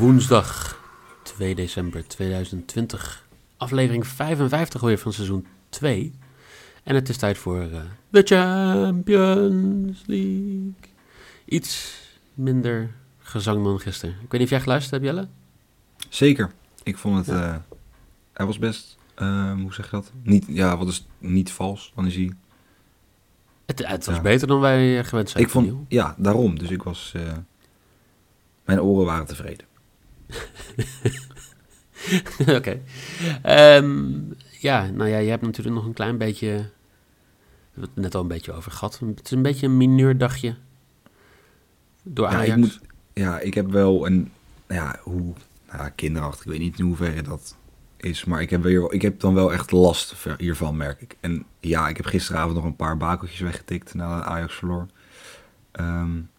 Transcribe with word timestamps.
woensdag 0.00 0.80
2 1.22 1.54
december 1.54 2.08
2020. 2.08 3.26
Aflevering 3.56 4.06
55 4.06 4.80
weer 4.80 4.98
van 4.98 5.12
seizoen 5.12 5.46
2. 5.68 6.12
En 6.82 6.94
het 6.94 7.08
is 7.08 7.16
tijd 7.16 7.38
voor 7.38 7.62
uh, 7.62 7.80
de 8.08 8.22
Champions 8.22 10.02
League. 10.06 10.72
Iets 11.44 11.98
minder 12.34 12.90
gezang 13.18 13.64
dan 13.64 13.80
gisteren. 13.80 14.14
Ik 14.14 14.30
weet 14.30 14.32
niet 14.32 14.42
of 14.42 14.50
jij 14.50 14.60
geluisterd 14.60 15.02
hebt, 15.02 15.04
Jelle? 15.04 15.28
Zeker. 16.08 16.50
Ik 16.82 16.98
vond 16.98 17.26
het... 17.26 17.36
Ja. 17.36 17.48
Uh, 17.48 17.56
hij 18.32 18.46
was 18.46 18.58
best... 18.58 18.96
Uh, 19.18 19.52
hoe 19.52 19.74
zeg 19.74 19.84
je 19.84 19.90
dat? 19.90 20.12
Niet, 20.22 20.44
ja, 20.48 20.76
wat 20.76 20.88
is 20.88 21.06
niet 21.18 21.52
vals? 21.52 21.92
Dan 21.94 22.06
is 22.06 22.14
hij... 22.14 22.32
Het, 23.66 23.86
het 23.86 24.06
was 24.06 24.16
ja. 24.16 24.22
beter 24.22 24.46
dan 24.46 24.60
wij 24.60 25.04
gewend 25.04 25.30
zijn. 25.30 25.44
Ik 25.44 25.50
vond, 25.50 25.72
ja, 25.88 26.14
daarom. 26.18 26.58
Dus 26.58 26.70
ik 26.70 26.82
was... 26.82 27.12
Uh, 27.16 27.22
mijn 28.64 28.80
oren 28.80 29.06
waren 29.06 29.26
tevreden. 29.26 29.68
Oké. 32.40 32.54
Okay. 32.54 32.82
Um, 33.76 34.34
ja, 34.58 34.90
nou 34.90 35.10
ja, 35.10 35.18
je 35.18 35.30
hebt 35.30 35.42
natuurlijk 35.42 35.76
nog 35.76 35.86
een 35.86 35.92
klein 35.92 36.18
beetje... 36.18 36.46
We 36.46 37.80
hebben 37.80 37.90
het 37.94 37.96
net 37.96 38.14
al 38.14 38.20
een 38.20 38.28
beetje 38.28 38.52
over 38.52 38.72
gehad. 38.72 38.98
Het 38.98 39.24
is 39.24 39.30
een 39.30 39.42
beetje 39.42 39.66
een 39.66 39.76
mineurdagje 39.76 40.56
door 42.02 42.26
Ajax. 42.26 42.46
Ja, 42.46 42.52
ik, 42.52 42.58
moet, 42.58 42.80
ja, 43.12 43.38
ik 43.38 43.54
heb 43.54 43.70
wel 43.70 44.06
een... 44.06 44.32
Ja, 44.68 45.00
hoe... 45.02 45.34
Nou, 45.72 45.90
kinderachtig. 45.90 46.44
Ik 46.44 46.50
weet 46.50 46.60
niet 46.60 46.78
in 46.78 46.84
hoeverre 46.84 47.22
dat 47.22 47.56
is. 47.96 48.24
Maar 48.24 48.42
ik 48.42 48.50
heb, 48.50 48.62
weer, 48.62 48.92
ik 48.92 49.02
heb 49.02 49.20
dan 49.20 49.34
wel 49.34 49.52
echt 49.52 49.70
last 49.70 50.14
hiervan, 50.38 50.76
merk 50.76 51.00
ik. 51.00 51.16
En 51.20 51.44
ja, 51.60 51.88
ik 51.88 51.96
heb 51.96 52.06
gisteravond 52.06 52.54
nog 52.54 52.64
een 52.64 52.76
paar 52.76 52.96
bakeltjes 52.96 53.40
weggetikt 53.40 53.94
nadat 53.94 54.24
Ajax 54.24 54.54
verloor. 54.54 54.86
Um, 55.72 56.30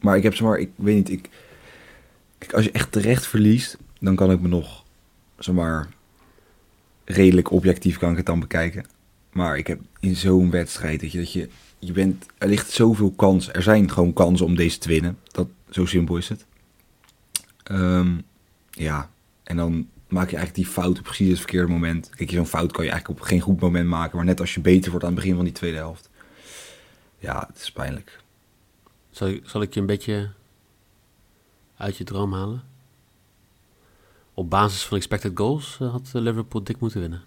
maar 0.00 0.16
ik 0.16 0.22
heb 0.22 0.34
zeg 0.34 0.46
maar, 0.46 0.58
ik 0.58 0.70
weet 0.74 0.96
niet, 0.96 1.10
ik, 1.10 1.28
als 2.52 2.64
je 2.64 2.70
echt 2.70 2.92
terecht 2.92 3.26
verliest, 3.26 3.76
dan 4.00 4.14
kan 4.14 4.30
ik 4.30 4.40
me 4.40 4.48
nog, 4.48 4.84
zeg 5.38 5.54
redelijk 7.04 7.50
objectief 7.50 7.98
kan 7.98 8.10
ik 8.10 8.16
het 8.16 8.26
dan 8.26 8.40
bekijken. 8.40 8.84
Maar 9.32 9.58
ik 9.58 9.66
heb 9.66 9.80
in 10.00 10.16
zo'n 10.16 10.50
wedstrijd 10.50 11.00
dat 11.00 11.12
je, 11.12 11.18
dat 11.18 11.32
je, 11.32 11.48
je 11.78 11.92
bent, 11.92 12.26
er 12.38 12.48
ligt 12.48 12.70
zoveel 12.70 13.10
kans. 13.10 13.52
Er 13.52 13.62
zijn 13.62 13.90
gewoon 13.90 14.12
kansen 14.12 14.46
om 14.46 14.56
deze 14.56 14.78
te 14.78 14.88
winnen. 14.88 15.18
Dat, 15.24 15.48
zo 15.70 15.84
simpel 15.84 16.16
is 16.16 16.28
het. 16.28 16.46
Um, 17.70 18.22
ja, 18.70 19.10
en 19.42 19.56
dan 19.56 19.88
maak 20.08 20.30
je 20.30 20.36
eigenlijk 20.36 20.66
die 20.66 20.74
fout 20.74 20.98
op 20.98 21.04
precies 21.04 21.28
het 21.28 21.38
verkeerde 21.38 21.68
moment. 21.68 22.10
Kijk, 22.14 22.30
zo'n 22.30 22.46
fout 22.46 22.72
kan 22.72 22.84
je 22.84 22.90
eigenlijk 22.90 23.20
op 23.20 23.26
geen 23.26 23.40
goed 23.40 23.60
moment 23.60 23.88
maken. 23.88 24.16
Maar 24.16 24.26
net 24.26 24.40
als 24.40 24.54
je 24.54 24.60
beter 24.60 24.90
wordt 24.90 25.06
aan 25.06 25.12
het 25.12 25.20
begin 25.20 25.36
van 25.36 25.44
die 25.44 25.54
tweede 25.54 25.76
helft. 25.76 26.08
Ja, 27.18 27.44
het 27.52 27.62
is 27.62 27.72
pijnlijk. 27.72 28.20
Zal 29.10 29.38
zal 29.44 29.62
ik 29.62 29.74
je 29.74 29.80
een 29.80 29.86
beetje 29.86 30.30
uit 31.80 31.96
je 31.96 32.04
droom 32.04 32.32
halen? 32.32 32.62
Op 34.34 34.50
basis 34.50 34.82
van 34.84 34.96
expected 34.96 35.32
goals 35.34 35.78
uh, 35.82 35.90
had 35.90 36.10
Liverpool 36.12 36.62
dik 36.64 36.80
moeten 36.80 37.00
winnen. 37.00 37.22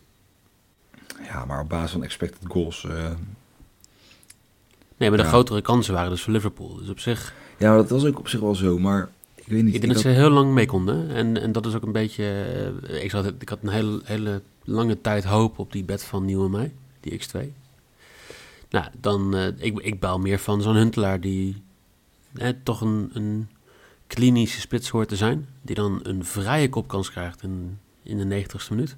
Ja, 1.23 1.45
maar 1.45 1.59
op 1.61 1.69
basis 1.69 1.91
van 1.91 2.03
expected 2.03 2.41
goals... 2.51 2.83
Uh... 2.83 3.11
Nee, 4.97 5.09
maar 5.09 5.17
de 5.17 5.23
Ja. 5.23 5.29
grotere 5.29 5.61
kansen 5.61 5.93
waren 5.93 6.09
dus 6.09 6.21
voor 6.21 6.33
Liverpool. 6.33 6.75
Dus 6.75 6.89
op 6.89 6.99
zich... 6.99 7.33
Ja, 7.57 7.75
dat 7.75 7.89
was 7.89 8.05
ook 8.05 8.19
op 8.19 8.27
zich 8.27 8.39
wel 8.39 8.55
zo. 8.55 8.79
Maar 8.79 9.09
ik 9.35 9.47
weet 9.47 9.63
niet. 9.63 9.73
Ik 9.75 9.81
denk 9.81 9.93
dat 9.93 10.01
ze 10.01 10.07
heel 10.07 10.29
lang 10.29 10.51
mee 10.53 10.65
konden. 10.65 11.09
En, 11.09 11.41
en 11.41 11.51
dat 11.51 11.65
is 11.65 11.75
ook 11.75 11.83
een 11.83 11.91
beetje... 11.91 12.23
eh, 12.87 13.03
ik, 13.03 13.09
zat, 13.09 13.25
ik 13.39 13.49
had 13.49 13.59
een 13.61 13.69
hele, 13.69 14.01
hele 14.03 14.41
lange 14.63 15.01
tijd 15.01 15.23
hoop 15.23 15.59
op 15.59 15.71
die 15.71 15.83
bet 15.83 16.03
van 16.03 16.25
Nieuw 16.25 16.45
en 16.45 16.51
mij. 16.51 16.73
Die 16.99 17.21
X2. 17.21 17.39
Nou, 18.69 18.85
dan... 18.99 19.35
eh, 19.35 19.47
ik, 19.57 19.79
ik 19.79 19.99
baal 19.99 20.19
meer 20.19 20.39
van 20.39 20.61
zo'n 20.61 20.75
Huntelaar 20.75 21.19
die... 21.19 21.61
eh, 22.35 22.49
toch 22.63 22.81
een, 22.81 23.09
een 23.13 23.49
klinische 24.13 24.59
spits 24.59 24.89
hoort 24.89 25.07
te 25.09 25.15
zijn. 25.15 25.47
Die 25.61 25.75
dan 25.75 25.99
een 26.03 26.25
vrije 26.25 26.69
kopkans 26.69 27.11
krijgt 27.11 27.43
in, 27.43 27.77
in 28.03 28.17
de 28.29 28.43
90ste 28.43 28.69
minuut. 28.69 28.95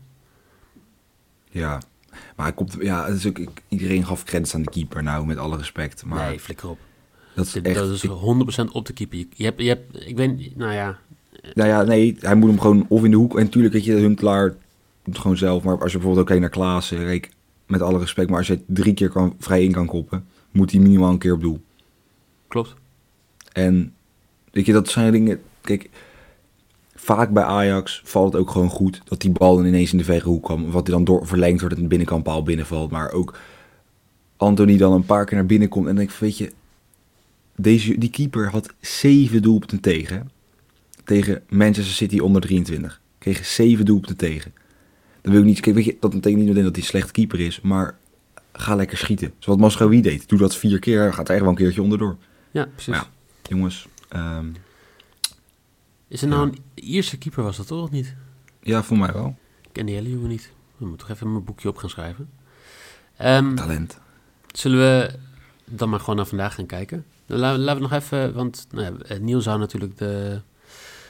Ja, 1.49 1.81
maar 2.35 2.45
hij 2.45 2.53
komt, 2.55 2.75
ja, 2.79 3.07
ook, 3.27 3.37
ik- 3.39 3.61
iedereen 3.67 4.05
gaf 4.05 4.23
credits 4.23 4.55
aan 4.55 4.61
de 4.61 4.69
keeper 4.69 5.03
nou, 5.03 5.25
met 5.25 5.37
alle 5.37 5.57
respect. 5.57 6.05
Maar 6.05 6.29
nee, 6.29 6.39
flikker 6.39 6.69
op. 6.69 6.79
dat 7.35 7.45
is 7.45 7.51
Dit- 7.51 7.65
echt... 7.65 7.75
dat 7.75 7.89
is 7.89 8.03
ik- 8.03 8.11
100% 8.11 8.71
op 8.71 8.85
de 8.85 8.93
keeper. 8.93 9.17
Je, 9.17 9.27
je 9.35 9.43
hebt, 9.43 9.61
je 9.61 9.67
hebt... 9.67 10.07
Ik 10.07 10.15
weet... 10.17 10.55
Nou 10.57 10.73
ja... 10.73 10.99
nou 11.53 11.69
ja, 11.69 11.83
nee, 11.83 12.15
hij 12.19 12.35
moet 12.35 12.49
hem 12.49 12.59
gewoon 12.59 12.85
of 12.87 13.03
in 13.03 13.11
de 13.11 13.17
hoek. 13.17 13.37
En 13.37 13.43
natuurlijk, 13.43 13.73
weet 13.73 13.85
je, 13.85 13.99
doet 15.03 15.13
het 15.13 15.17
gewoon 15.17 15.37
zelf. 15.37 15.63
Maar 15.63 15.81
als 15.81 15.91
je 15.91 15.97
bijvoorbeeld 15.97 16.29
ook 16.31 16.39
naar 16.39 16.49
Klaassen, 16.49 16.97
Reek, 17.03 17.29
met 17.67 17.81
alle 17.81 17.99
respect. 17.99 18.29
Maar 18.29 18.37
als 18.37 18.47
je 18.47 18.53
het 18.53 18.63
drie 18.67 18.93
keer 18.93 19.09
kan, 19.09 19.35
vrij 19.39 19.63
in 19.63 19.71
kan 19.71 19.85
koppen, 19.85 20.25
moet 20.51 20.71
hij 20.71 20.79
minimaal 20.79 21.11
een 21.11 21.17
keer 21.17 21.33
op 21.33 21.41
doel. 21.41 21.61
Klopt. 22.47 22.73
En 23.51 23.93
weet 24.55 24.65
je, 24.65 24.73
dat 24.73 24.89
zijn 24.89 25.11
dingen. 25.11 25.41
Kijk, 25.61 25.89
vaak 26.95 27.29
bij 27.29 27.43
Ajax 27.43 28.01
valt 28.03 28.33
het 28.33 28.41
ook 28.41 28.49
gewoon 28.49 28.69
goed 28.69 29.01
dat 29.05 29.21
die 29.21 29.31
bal 29.31 29.55
dan 29.55 29.65
ineens 29.65 29.91
in 29.91 29.97
de 29.97 30.03
verre 30.03 30.29
hoek 30.29 30.43
kwam. 30.43 30.71
Wat 30.71 30.87
hij 30.87 30.95
dan 30.95 31.03
door 31.03 31.27
verlengd 31.27 31.59
wordt 31.59 31.75
en 31.75 31.81
de 31.81 31.87
binnenkant 31.87 32.23
paal 32.23 32.43
binnenvalt. 32.43 32.91
Maar 32.91 33.11
ook 33.11 33.37
Anthony 34.37 34.77
dan 34.77 34.93
een 34.93 35.05
paar 35.05 35.25
keer 35.25 35.37
naar 35.37 35.45
binnen 35.45 35.69
komt 35.69 35.87
en 35.87 35.95
denk 35.95 36.09
ik, 36.09 36.15
weet 36.15 36.37
je, 36.37 36.51
deze, 37.55 37.97
die 37.97 38.09
keeper 38.09 38.49
had 38.49 38.73
zeven 38.79 39.41
doelpunten 39.41 39.79
tegen. 39.79 40.31
Tegen 41.03 41.41
Manchester 41.49 41.95
City 41.95 42.19
onder 42.19 42.41
23. 42.41 43.01
Kreeg 43.17 43.45
zeven 43.45 43.85
doelpunten 43.85 44.17
tegen. 44.17 44.53
Dan 45.21 45.31
wil 45.31 45.41
ik 45.41 45.47
niet, 45.47 45.59
kijk, 45.59 45.75
weet 45.75 45.85
je, 45.85 45.97
dat 45.99 46.11
betekent 46.11 46.37
niet 46.37 46.47
meteen 46.47 46.63
dat 46.63 46.75
hij 46.75 46.81
een 46.81 46.89
slecht 46.89 47.11
keeper 47.11 47.39
is, 47.39 47.61
maar 47.61 47.97
ga 48.53 48.75
lekker 48.75 48.97
schieten. 48.97 49.27
Zoals 49.27 49.45
wat 49.45 49.57
Masraoui 49.57 50.01
deed. 50.01 50.29
Doe 50.29 50.39
dat 50.39 50.55
vier 50.55 50.79
keer, 50.79 51.13
gaat 51.13 51.27
er 51.27 51.33
echt 51.33 51.43
wel 51.43 51.51
een 51.51 51.57
keertje 51.57 51.81
onderdoor. 51.81 52.17
Ja, 52.51 52.67
precies. 52.75 53.01
Jongens, 53.49 53.87
ehm, 54.15 54.47
Is 56.07 56.21
er 56.21 56.27
nou 56.27 56.45
Ja. 56.45 56.51
een 56.51 56.83
Ierse 56.83 57.17
keeper, 57.17 57.43
was 57.43 57.57
dat 57.57 57.67
toch 57.67 57.83
of 57.83 57.91
niet? 57.91 58.15
ja, 58.61 58.83
voor 58.83 58.97
mij 58.97 59.13
wel. 59.13 59.35
Ik 59.61 59.69
ken 59.71 59.85
die 59.85 59.95
hele 59.95 60.09
jongen 60.09 60.29
niet. 60.29 60.51
Ik 60.79 60.85
moet 60.87 60.99
toch 60.99 61.09
even 61.09 61.31
mijn 61.31 61.43
boekje 61.43 61.69
op 61.69 61.77
gaan 61.77 61.89
schrijven. 61.89 62.29
Ehm, 63.17 63.55
Talent. 63.55 63.99
zullen 64.51 64.77
we 64.79 65.15
dan 65.65 65.89
maar 65.89 65.99
gewoon 65.99 66.15
naar 66.15 66.25
vandaag 66.25 66.55
gaan 66.55 66.65
kijken? 66.65 67.05
Dan 67.25 67.37
la- 67.39 67.57
laten 67.57 67.75
we 67.81 67.87
nog 67.89 67.91
even, 68.01 68.33
want 68.33 68.67
nou 68.71 68.85
ja, 68.97 69.03
eh, 69.05 69.19
Niel 69.19 69.41
zou 69.41 69.59
natuurlijk 69.59 69.97
de, 69.97 70.41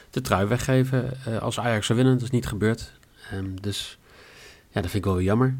de 0.09 0.21
trui 0.21 0.45
weggeven 0.47 1.25
eh, 1.25 1.37
als 1.37 1.59
Ajax 1.59 1.85
zou 1.85 1.97
winnen. 1.97 2.15
Dat 2.17 2.23
is 2.23 2.29
niet 2.31 2.47
gebeurd. 2.47 2.91
Ehm, 3.31 3.55
dus 3.61 3.97
ja, 4.69 4.81
dat 4.81 4.91
vind 4.91 4.93
ik 4.93 5.03
wel 5.05 5.15
weer 5.15 5.23
jammer. 5.25 5.55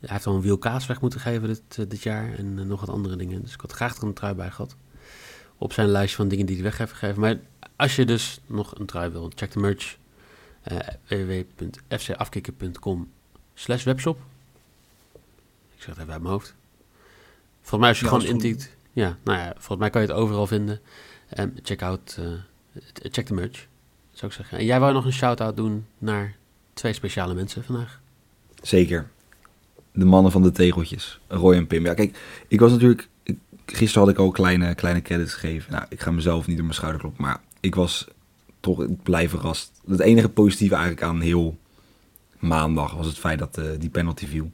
Hij 0.00 0.08
heeft 0.12 0.26
al 0.26 0.34
een 0.34 0.40
wiel 0.42 0.58
kaas 0.58 0.86
weg 0.86 1.00
moeten 1.00 1.20
geven 1.20 1.48
dit, 1.48 1.62
eh, 1.78 1.84
dit 1.88 2.02
jaar 2.02 2.34
en 2.34 2.66
nog 2.66 2.80
wat 2.80 2.88
andere 2.88 3.16
dingen. 3.16 3.42
Dus 3.42 3.54
ik 3.54 3.60
had 3.60 3.72
graag 3.72 3.96
er 3.96 4.02
een 4.02 4.12
trui 4.14 4.34
bij 4.34 4.50
gehad. 4.50 4.76
Op 5.64 5.72
zijn 5.72 5.88
lijstje 5.88 6.16
van 6.16 6.28
dingen 6.28 6.46
die 6.46 6.54
hij 6.54 6.64
weg 6.64 6.78
heeft 6.78 6.92
gegeven. 6.92 7.20
Maar 7.20 7.38
als 7.76 7.96
je 7.96 8.04
dus 8.04 8.40
nog 8.46 8.78
een 8.78 8.86
trui 8.86 9.10
wil, 9.10 9.32
check 9.34 9.52
de 9.52 9.58
merch. 9.58 9.96
eh 10.62 10.78
www.fcafkikken.com 11.08 13.10
slash 13.54 13.84
webshop. 13.84 14.18
Ik 15.74 15.82
zeg 15.82 15.86
het 15.86 15.98
even 15.98 16.12
uit 16.12 16.22
mijn 16.22 16.32
hoofd. 16.32 16.54
Volgens 17.60 17.80
mij 17.80 17.88
als 17.88 17.98
je 17.98 18.04
Ja, 18.04 18.10
gewoon 18.10 18.26
intikt... 18.26 18.76
Ja, 18.92 19.16
nou 19.22 19.38
ja, 19.38 19.52
volgens 19.52 19.78
mij 19.78 19.90
kan 19.90 20.02
je 20.02 20.06
het 20.06 20.16
overal 20.16 20.46
vinden. 20.46 20.80
Ehm, 21.28 21.48
check 21.62 21.82
out, 21.82 22.18
eh, 22.18 22.26
check 23.10 23.26
de 23.26 23.34
merch, 23.34 23.66
zou 24.12 24.30
ik 24.30 24.36
zeggen. 24.36 24.58
En 24.58 24.64
jij 24.64 24.80
wou 24.80 24.92
nog 24.92 25.04
een 25.04 25.12
shout-out 25.12 25.56
doen 25.56 25.86
naar 25.98 26.36
twee 26.72 26.92
speciale 26.92 27.34
mensen 27.34 27.64
vandaag. 27.64 28.00
Zeker. 28.62 29.10
De 29.92 30.04
mannen 30.04 30.32
van 30.32 30.42
de 30.42 30.50
tegeltjes. 30.50 31.20
Roy 31.28 31.54
en 31.54 31.66
Pim. 31.66 31.84
Ja, 31.84 31.94
kijk, 31.94 32.18
ik 32.48 32.60
was 32.60 32.70
natuurlijk... 32.70 33.08
gisteren 33.66 34.06
had 34.06 34.16
ik 34.16 34.20
al 34.20 34.30
kleine, 34.30 34.74
kleine 34.74 35.02
credits 35.02 35.34
gegeven. 35.34 35.72
Nou, 35.72 35.84
ik 35.88 36.00
ga 36.00 36.10
mezelf 36.10 36.46
niet 36.46 36.56
op 36.56 36.62
mijn 36.62 36.74
schouder 36.74 37.00
kloppen. 37.00 37.24
Maar 37.24 37.40
ik 37.60 37.74
was 37.74 38.06
toch 38.60 38.82
ik 38.82 39.02
blij 39.02 39.28
verrast. 39.28 39.72
Het 39.86 40.00
enige 40.00 40.28
positieve 40.28 40.74
eigenlijk 40.74 41.06
aan 41.06 41.20
heel 41.20 41.58
maandag 42.38 42.94
was 42.94 43.06
het 43.06 43.18
feit 43.18 43.38
dat 43.38 43.58
eh, 43.58 43.64
die 43.78 43.90
penalty 43.90 44.26
viel. 44.26 44.52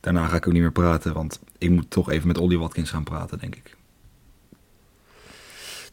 Daarna 0.00 0.26
ga 0.26 0.36
ik 0.36 0.46
ook 0.46 0.52
niet 0.52 0.62
meer 0.62 0.72
praten, 0.72 1.12
want 1.12 1.40
ik 1.58 1.70
moet 1.70 1.90
toch 1.90 2.10
even 2.10 2.26
met 2.26 2.38
Ollie 2.38 2.58
Watkins 2.58 2.90
gaan 2.90 3.04
praten, 3.04 3.38
denk 3.38 3.56
ik. 3.56 3.76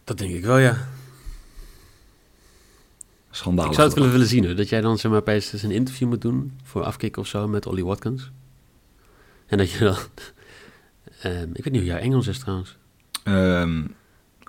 Dat 0.04 0.18
denk 0.18 0.34
ik 0.34 0.46
wel, 0.46 0.58
ja. 0.58 0.88
Schandalig. 3.30 3.70
Ik 3.70 3.76
zou 3.76 3.88
het 3.88 3.98
willen, 3.98 4.12
willen 4.12 4.28
zien, 4.28 4.46
hoor. 4.46 4.56
Dat 4.56 4.70
jij 4.70 4.82
dan 4.82 4.98
zeg 4.98 5.12
maar 5.12 5.20
opeens 5.20 5.54
eens 5.54 5.64
een 5.64 5.72
interview 5.72 6.08
moet 6.08 6.22
doen 6.22 6.60
voor 6.64 6.84
afkick 6.84 7.18
of 7.18 7.28
zo 7.28 7.48
met 7.48 7.66
Ollie 7.66 7.86
Watkins. 7.86 8.32
En 9.46 9.58
dat 9.58 9.72
je 9.72 9.80
dan... 9.80 9.98
Ehm, 11.22 11.50
ik 11.54 11.64
weet 11.64 11.74
niet 11.74 11.82
hoe 11.82 11.92
jouw 11.92 12.00
Engels 12.00 12.28
is 12.28 12.40
trouwens. 12.40 12.78
Ehm, 13.24 13.82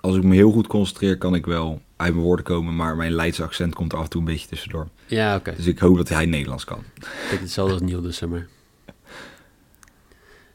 als 0.00 0.16
ik 0.16 0.22
me 0.22 0.34
heel 0.34 0.50
goed 0.52 0.66
concentreer, 0.66 1.18
kan 1.18 1.34
ik 1.34 1.46
wel 1.46 1.80
uit 1.96 2.12
mijn 2.12 2.24
woorden 2.24 2.44
komen, 2.44 2.76
maar 2.76 2.96
mijn 2.96 3.12
Leidse 3.12 3.42
accent 3.42 3.74
komt 3.74 3.92
er 3.92 3.98
af 3.98 4.04
en 4.04 4.10
toe 4.10 4.20
een 4.20 4.26
beetje 4.26 4.48
tussendoor. 4.48 4.88
Ja, 5.06 5.36
oké. 5.36 5.54
Dus 5.56 5.66
ik 5.66 5.78
hoop 5.78 5.96
dat 5.96 6.08
hij 6.08 6.26
Nederlands 6.26 6.64
kan. 6.64 6.82
Beetje 6.94 7.38
hetzelfde 7.38 7.94
als 7.94 8.02
dus, 8.02 8.16
zeg 8.16 8.28
maar. 8.28 8.46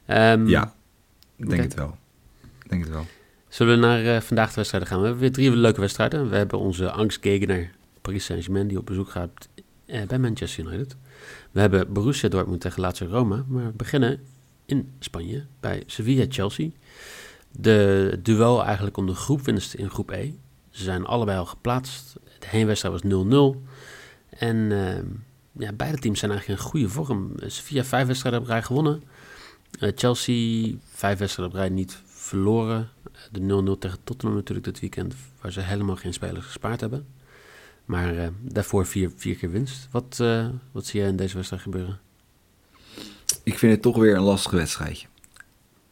Ehm, 0.06 0.46
Ja, 0.46 0.74
ik 1.36 1.48
denk 1.48 1.62
het 1.62 1.74
wel. 1.74 1.96
Ik 2.62 2.70
denk 2.70 2.82
het 2.82 2.92
wel. 2.92 3.06
Zullen 3.48 3.74
we 3.80 3.86
naar 3.86 4.04
eh, 4.16 4.20
vandaag 4.20 4.48
de 4.48 4.54
wedstrijden 4.54 4.88
gaan? 4.88 4.98
We 5.00 5.04
hebben 5.04 5.22
weer 5.22 5.32
drie 5.32 5.50
leuke 5.50 5.80
wedstrijden. 5.80 6.30
We 6.30 6.36
hebben 6.36 6.58
onze 6.58 6.90
angstgegener 6.90 7.70
Paris 8.02 8.24
Saint-Germain 8.24 8.68
die 8.68 8.78
op 8.78 8.86
bezoek 8.86 9.10
gaat 9.10 9.48
eh, 9.86 10.06
bij 10.06 10.18
Manchester 10.18 10.64
United. 10.64 10.96
We 11.50 11.60
hebben 11.60 11.92
Borussia 11.92 12.28
Dortmund 12.28 12.60
tegen 12.60 12.80
Lazio 12.80 13.06
Roma. 13.06 13.44
Maar 13.48 13.64
we 13.64 13.72
beginnen 13.76 14.20
in 14.68 14.92
Spanje 14.98 15.46
bij 15.60 15.82
Sevilla-Chelsea. 15.86 16.70
De 17.50 18.18
duel 18.22 18.64
eigenlijk 18.64 18.96
om 18.96 19.06
de 19.06 19.14
groepwinst 19.14 19.74
in 19.74 19.90
groep 19.90 20.10
E. 20.10 20.32
Ze 20.70 20.82
zijn 20.82 21.06
allebei 21.06 21.38
al 21.38 21.46
geplaatst. 21.46 22.16
De 22.38 22.46
heenwedstrijd 22.46 23.02
was 23.02 23.56
0-0. 23.56 23.62
En 24.28 24.72
ehm, 24.72 25.06
ja, 25.52 25.72
beide 25.72 25.98
teams 25.98 26.18
zijn 26.18 26.30
eigenlijk 26.30 26.60
in 26.60 26.66
goede 26.66 26.88
vorm. 26.88 27.32
Sevilla 27.46 27.84
vijf 27.84 28.06
wedstrijden 28.06 28.40
op 28.40 28.46
rij 28.46 28.62
gewonnen. 28.62 29.02
Uh, 29.80 29.92
Chelsea 29.94 30.74
vijf 30.84 31.18
wedstrijden 31.18 31.54
op 31.54 31.60
rij 31.60 31.68
niet 31.68 32.02
verloren. 32.04 32.88
De 33.30 33.74
0-0 33.76 33.78
tegen 33.78 33.98
Tottenham 34.04 34.36
natuurlijk 34.36 34.66
dit 34.66 34.80
weekend, 34.80 35.14
waar 35.40 35.52
ze 35.52 35.60
helemaal 35.60 35.96
geen 35.96 36.12
spelers 36.12 36.44
gespaard 36.44 36.80
hebben. 36.80 37.06
Maar 37.84 38.14
uh, 38.14 38.26
daarvoor 38.40 38.86
vier, 38.86 39.10
vier 39.16 39.36
keer 39.36 39.50
winst. 39.50 39.88
Wat, 39.90 40.18
uh, 40.20 40.48
wat 40.72 40.86
zie 40.86 41.00
jij 41.00 41.08
in 41.08 41.16
deze 41.16 41.34
wedstrijd 41.34 41.62
gebeuren? 41.62 42.00
Ik 43.48 43.58
vind 43.58 43.72
het 43.72 43.82
toch 43.82 43.96
weer 43.96 44.16
een 44.16 44.22
lastig 44.22 44.52
wedstrijdje. 44.52 45.06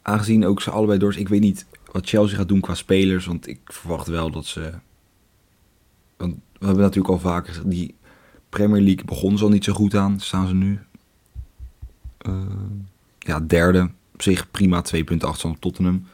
Aangezien 0.03 0.47
ook 0.47 0.62
ze 0.62 0.70
allebei 0.70 0.99
door. 0.99 1.17
Ik 1.17 1.29
weet 1.29 1.41
niet 1.41 1.67
wat 1.93 2.08
Chelsea 2.08 2.37
gaat 2.37 2.49
doen 2.49 2.61
qua 2.61 2.75
spelers. 2.75 3.26
Want 3.26 3.49
ik 3.49 3.61
verwacht 3.64 4.06
wel 4.06 4.31
dat 4.31 4.47
ze. 4.47 4.73
Want 6.17 6.35
we 6.58 6.67
hebben 6.67 6.85
natuurlijk 6.85 7.14
al 7.14 7.19
vaker. 7.19 7.62
Die 7.64 7.94
Premier 8.49 8.82
League 8.82 9.05
begon 9.05 9.38
ze 9.38 9.44
al 9.44 9.50
niet 9.50 9.64
zo 9.64 9.73
goed 9.73 9.94
aan. 9.94 10.20
Staan 10.20 10.49
ze 10.49 10.55
nu. 10.55 10.79
Uh, 12.29 12.43
ja, 13.19 13.41
derde. 13.41 13.91
Op 14.12 14.23
zich 14.23 14.50
prima. 14.50 14.82
2 14.82 15.05
punten 15.05 15.26
achterstand 15.26 15.56
op 15.56 15.62
Tottenham. 15.62 16.06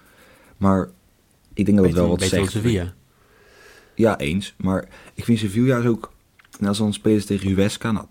Maar 0.56 0.89
ik 1.55 1.65
denk 1.65 1.77
dat 1.77 1.87
het 1.87 1.97
wel 1.97 2.09
wat 2.09 2.23
zegt. 2.23 2.50
Sevilla. 2.50 2.94
Ja, 3.94 4.19
eens. 4.19 4.55
Maar 4.56 4.89
ik 5.15 5.25
vind 5.25 5.39
Sevilla 5.39 5.79
is 5.79 5.87
ook... 5.87 6.12
En 6.61 6.67
als 6.67 6.79
dan 6.79 6.93
spelen 6.93 7.21
ze 7.21 7.27
tegen 7.27 7.49
Juveska, 7.49 7.93
nou, 7.93 8.06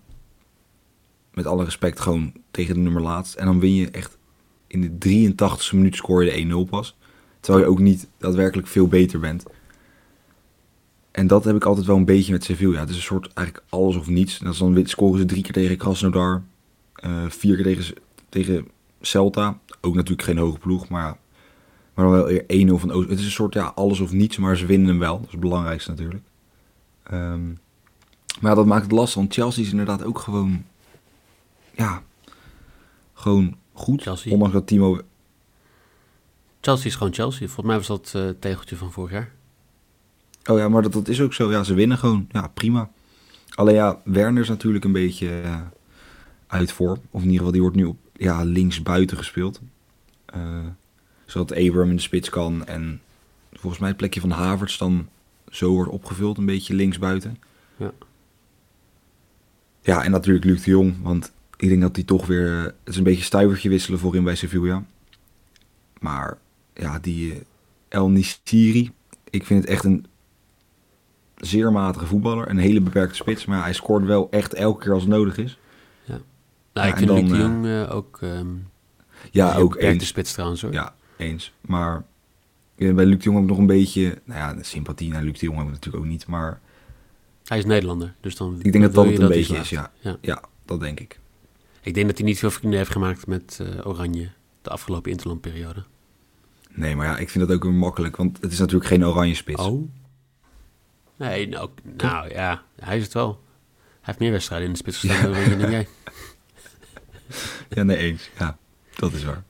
met 1.34 1.46
alle 1.46 1.64
respect 1.64 2.00
gewoon 2.00 2.32
tegen 2.50 2.74
de 2.74 2.80
nummer 2.80 3.02
laatst. 3.02 3.34
En 3.34 3.46
dan 3.46 3.60
win 3.60 3.74
je 3.74 3.90
echt 3.90 4.18
in 4.66 4.98
de 4.98 5.30
83e 5.30 5.74
minuut 5.74 5.96
scoor 5.96 6.24
je 6.24 6.46
de 6.46 6.66
1-0 6.66 6.70
pas. 6.70 6.96
Terwijl 7.40 7.64
je 7.64 7.70
ook 7.70 7.78
niet 7.78 8.08
daadwerkelijk 8.18 8.68
veel 8.68 8.88
beter 8.88 9.20
bent. 9.20 9.44
En 11.10 11.26
dat 11.26 11.44
heb 11.44 11.56
ik 11.56 11.64
altijd 11.64 11.86
wel 11.86 11.96
een 11.96 12.04
beetje 12.04 12.32
met 12.32 12.44
Sevilla. 12.44 12.80
Het 12.80 12.88
is 12.88 12.96
een 12.96 13.02
soort 13.02 13.32
eigenlijk 13.32 13.66
alles 13.68 13.96
of 13.96 14.08
niets. 14.08 14.38
Dan 14.38 14.86
scoren 14.86 15.18
ze 15.18 15.24
drie 15.24 15.42
keer 15.42 15.52
tegen 15.52 15.76
Krasnodar. 15.76 16.42
Uh, 17.04 17.24
vier 17.28 17.54
keer 17.54 17.64
tegen, 17.64 17.94
tegen 18.28 18.68
Celta. 19.00 19.58
Ook 19.80 19.94
natuurlijk 19.94 20.22
geen 20.22 20.38
hoge 20.38 20.58
ploeg, 20.58 20.88
maar, 20.88 21.16
maar 21.94 22.10
wel 22.10 22.24
weer 22.24 22.42
1-0 22.42 22.80
van 22.80 22.90
Oost. 22.90 23.08
Het 23.08 23.18
is 23.18 23.24
een 23.24 23.30
soort 23.30 23.54
ja, 23.54 23.72
alles 23.74 24.00
of 24.00 24.12
niets, 24.12 24.36
maar 24.36 24.56
ze 24.56 24.66
winnen 24.66 24.88
hem 24.88 24.98
wel. 24.98 25.16
Dat 25.16 25.26
is 25.26 25.32
het 25.32 25.40
belangrijkste 25.40 25.90
natuurlijk. 25.90 26.24
Um, 27.12 27.58
maar 28.40 28.54
dat 28.54 28.66
maakt 28.66 28.82
het 28.82 28.92
lastig, 28.92 29.14
want 29.14 29.34
Chelsea 29.34 29.62
is 29.62 29.70
inderdaad 29.70 30.04
ook 30.04 30.18
gewoon... 30.18 30.64
Ja, 31.74 32.02
gewoon 33.14 33.56
goed. 33.72 34.02
Chelsea. 34.02 34.32
Ondanks 34.32 34.54
dat 34.54 34.66
Timo... 34.66 35.00
Chelsea 36.60 36.86
is 36.86 36.94
gewoon 36.96 37.14
Chelsea. 37.14 37.46
Volgens 37.46 37.66
mij 37.66 37.76
was 37.76 37.86
dat 37.86 38.12
uh, 38.16 38.28
tegeltje 38.38 38.76
van 38.76 38.92
vorig 38.92 39.10
jaar. 39.12 39.32
Oh 40.46 40.58
ja, 40.58 40.68
maar 40.68 40.82
dat, 40.82 40.92
dat 40.92 41.08
is 41.08 41.20
ook 41.20 41.34
zo. 41.34 41.50
Ja, 41.50 41.62
ze 41.62 41.74
winnen 41.74 41.98
gewoon. 41.98 42.26
Ja, 42.30 42.48
prima. 42.48 42.90
Alleen 43.54 43.74
ja, 43.74 44.00
Werner 44.04 44.42
is 44.42 44.48
natuurlijk 44.48 44.84
een 44.84 44.92
beetje 44.92 45.42
uh, 45.44 45.60
uit 46.46 46.72
vorm. 46.72 47.00
Of 47.10 47.20
in 47.20 47.30
ieder 47.30 47.36
geval, 47.36 47.52
die 47.52 47.60
wordt 47.60 47.76
nu 47.76 47.84
op 47.84 47.98
ja, 48.12 48.42
links 48.42 48.82
buiten 48.82 49.16
gespeeld. 49.16 49.60
Uh, 50.36 50.66
zodat 51.26 51.56
Abram 51.56 51.88
in 51.88 51.96
de 51.96 52.02
spits 52.02 52.28
kan. 52.28 52.66
En 52.66 53.00
volgens 53.52 53.80
mij 53.80 53.88
het 53.88 53.98
plekje 53.98 54.20
van 54.20 54.30
Havertz 54.30 54.78
dan 54.78 55.08
zo 55.50 55.70
wordt 55.72 55.90
opgevuld. 55.90 56.38
Een 56.38 56.46
beetje 56.46 56.74
links 56.74 56.98
buiten. 56.98 57.38
Ja. 57.76 57.92
Ja, 59.80 60.04
en 60.04 60.10
natuurlijk 60.10 60.44
Luc 60.44 60.62
de 60.62 60.70
Jong. 60.70 61.02
Want 61.02 61.32
ik 61.62 61.68
denk 61.68 61.80
dat 61.80 61.96
hij 61.96 62.04
toch 62.04 62.26
weer... 62.26 62.62
Het 62.62 62.74
is 62.84 62.96
een 62.96 63.02
beetje 63.02 63.24
stuivertje 63.24 63.68
wisselen 63.68 63.98
voorin 63.98 64.24
bij 64.24 64.34
Sevilla. 64.34 64.84
Maar 65.98 66.38
ja, 66.74 66.98
die 66.98 67.32
uh, 67.32 67.40
El 67.88 68.08
Nisiri... 68.08 68.92
Ik 69.30 69.46
vind 69.46 69.60
het 69.60 69.70
echt 69.70 69.84
een 69.84 70.06
zeer 71.36 71.72
matige 71.72 72.06
voetballer. 72.06 72.50
Een 72.50 72.58
hele 72.58 72.80
beperkte 72.80 73.14
spits. 73.14 73.44
Maar 73.44 73.62
hij 73.62 73.72
scoort 73.72 74.04
wel 74.04 74.30
echt 74.30 74.54
elke 74.54 74.82
keer 74.82 74.92
als 74.92 75.02
het 75.02 75.12
nodig 75.12 75.36
is. 75.36 75.58
Ja. 76.04 76.20
Nou, 76.72 76.88
ik 76.88 76.96
vind 76.96 77.08
dan, 77.08 77.20
Luc 77.20 77.30
de 77.30 77.36
Jong 77.36 77.66
uh, 77.66 77.94
ook... 77.94 78.18
Um, 78.22 78.68
ja, 79.30 79.54
ook 79.54 79.76
eens. 79.76 79.98
de 79.98 80.04
spits 80.04 80.32
trouwens 80.32 80.62
hoor. 80.62 80.72
Ja, 80.72 80.94
eens. 81.16 81.52
Maar 81.60 82.04
bij 82.76 83.04
Luc 83.04 83.18
de 83.18 83.24
Jong 83.24 83.34
heb 83.34 83.42
ik 83.42 83.50
nog 83.50 83.58
een 83.58 83.66
beetje... 83.66 84.20
Nou 84.24 84.40
ja, 84.40 84.54
de 84.54 84.64
sympathie 84.64 85.10
naar 85.12 85.22
Luc 85.22 85.38
de 85.38 85.46
Jong 85.46 85.58
heb 85.58 85.66
ik 85.66 85.72
natuurlijk 85.72 86.04
ook 86.04 86.10
niet, 86.10 86.26
maar... 86.26 86.60
Hij 87.44 87.58
is 87.58 87.64
Nederlander, 87.64 88.14
dus 88.20 88.36
dan... 88.36 88.58
Ik 88.62 88.72
denk 88.72 88.84
dat 88.84 88.94
dat 88.94 89.06
het 89.06 89.18
een 89.18 89.28
beetje 89.28 89.56
is, 89.56 89.70
ja. 89.70 89.90
ja. 90.00 90.16
ja. 90.20 90.42
dat 90.64 90.80
denk 90.80 91.00
ik. 91.00 91.20
Ik 91.82 91.94
denk 91.94 92.06
dat 92.06 92.18
hij 92.18 92.26
niet 92.26 92.38
veel 92.38 92.50
vrienden 92.50 92.78
heeft 92.78 92.92
gemaakt 92.92 93.26
met 93.26 93.58
uh, 93.62 93.86
Oranje 93.86 94.30
de 94.62 94.70
afgelopen 94.70 95.10
interlandperiode. 95.10 95.84
Nee, 96.70 96.96
maar 96.96 97.06
ja, 97.06 97.18
ik 97.18 97.30
vind 97.30 97.46
dat 97.46 97.56
ook 97.56 97.62
weer 97.62 97.72
makkelijk, 97.72 98.16
want 98.16 98.38
het 98.40 98.52
is 98.52 98.58
natuurlijk 98.58 98.86
geen 98.86 99.06
oranje 99.06 99.34
spits. 99.34 99.62
Oh. 99.62 99.90
Nee, 101.16 101.48
nou, 101.48 101.70
nou 101.96 102.28
ja, 102.30 102.62
hij 102.80 102.96
is 102.96 103.02
het 103.02 103.12
wel. 103.12 103.40
Hij 103.82 104.00
heeft 104.00 104.18
meer 104.18 104.30
wedstrijden 104.30 104.66
in 104.66 104.72
de 104.72 104.78
spits 104.78 104.98
gestaan 105.00 105.30
ja. 105.30 105.56
dan 105.56 105.70
jij. 105.70 105.88
Ja, 107.68 107.82
nee, 107.82 107.96
eens. 107.96 108.30
Ja, 108.38 108.58
dat 108.96 109.12
is 109.12 109.24
waar. 109.24 109.44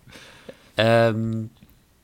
Um, 1.09 1.51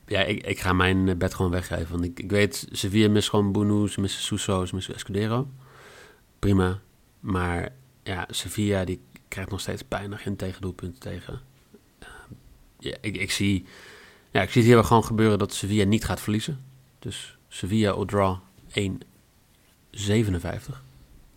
ja, 0.05 0.21
ik, 0.21 0.45
ik 0.45 0.59
ga 0.59 0.73
mijn 0.73 1.17
bed 1.17 1.33
gewoon 1.33 1.51
weggeven. 1.51 1.91
Want 1.91 2.03
ik, 2.03 2.19
ik 2.19 2.31
weet, 2.31 2.67
Sevilla 2.71 3.09
mist 3.09 3.29
gewoon 3.29 3.51
Bounu, 3.51 3.87
ze 3.87 4.01
missen 4.01 4.21
Suso, 4.21 4.65
ze 4.65 4.75
missen 4.75 4.93
Escudero. 4.95 5.49
Prima. 6.39 6.79
Maar 7.19 7.69
ja, 8.03 8.25
Sevilla 8.29 8.85
die 8.85 9.01
krijgt 9.29 9.51
nog 9.51 9.59
steeds 9.59 9.87
bijna 9.87 10.17
geen 10.17 10.35
tegendoelpunten 10.35 10.99
tegen. 10.99 11.41
Uh, 12.03 12.07
ja, 12.79 12.97
ik, 13.01 13.17
ik, 13.17 13.31
zie, 13.31 13.65
ja, 14.31 14.41
ik 14.41 14.49
zie 14.49 14.57
het 14.57 14.65
hier 14.65 14.75
wel 14.75 14.83
gewoon 14.83 15.03
gebeuren 15.03 15.39
dat 15.39 15.53
Sevilla 15.53 15.83
niet 15.83 16.05
gaat 16.05 16.21
verliezen. 16.21 16.63
Dus 16.99 17.37
Sevilla 17.47 17.91
or 17.91 18.05
draw 18.05 18.37
1,57. 18.79 18.89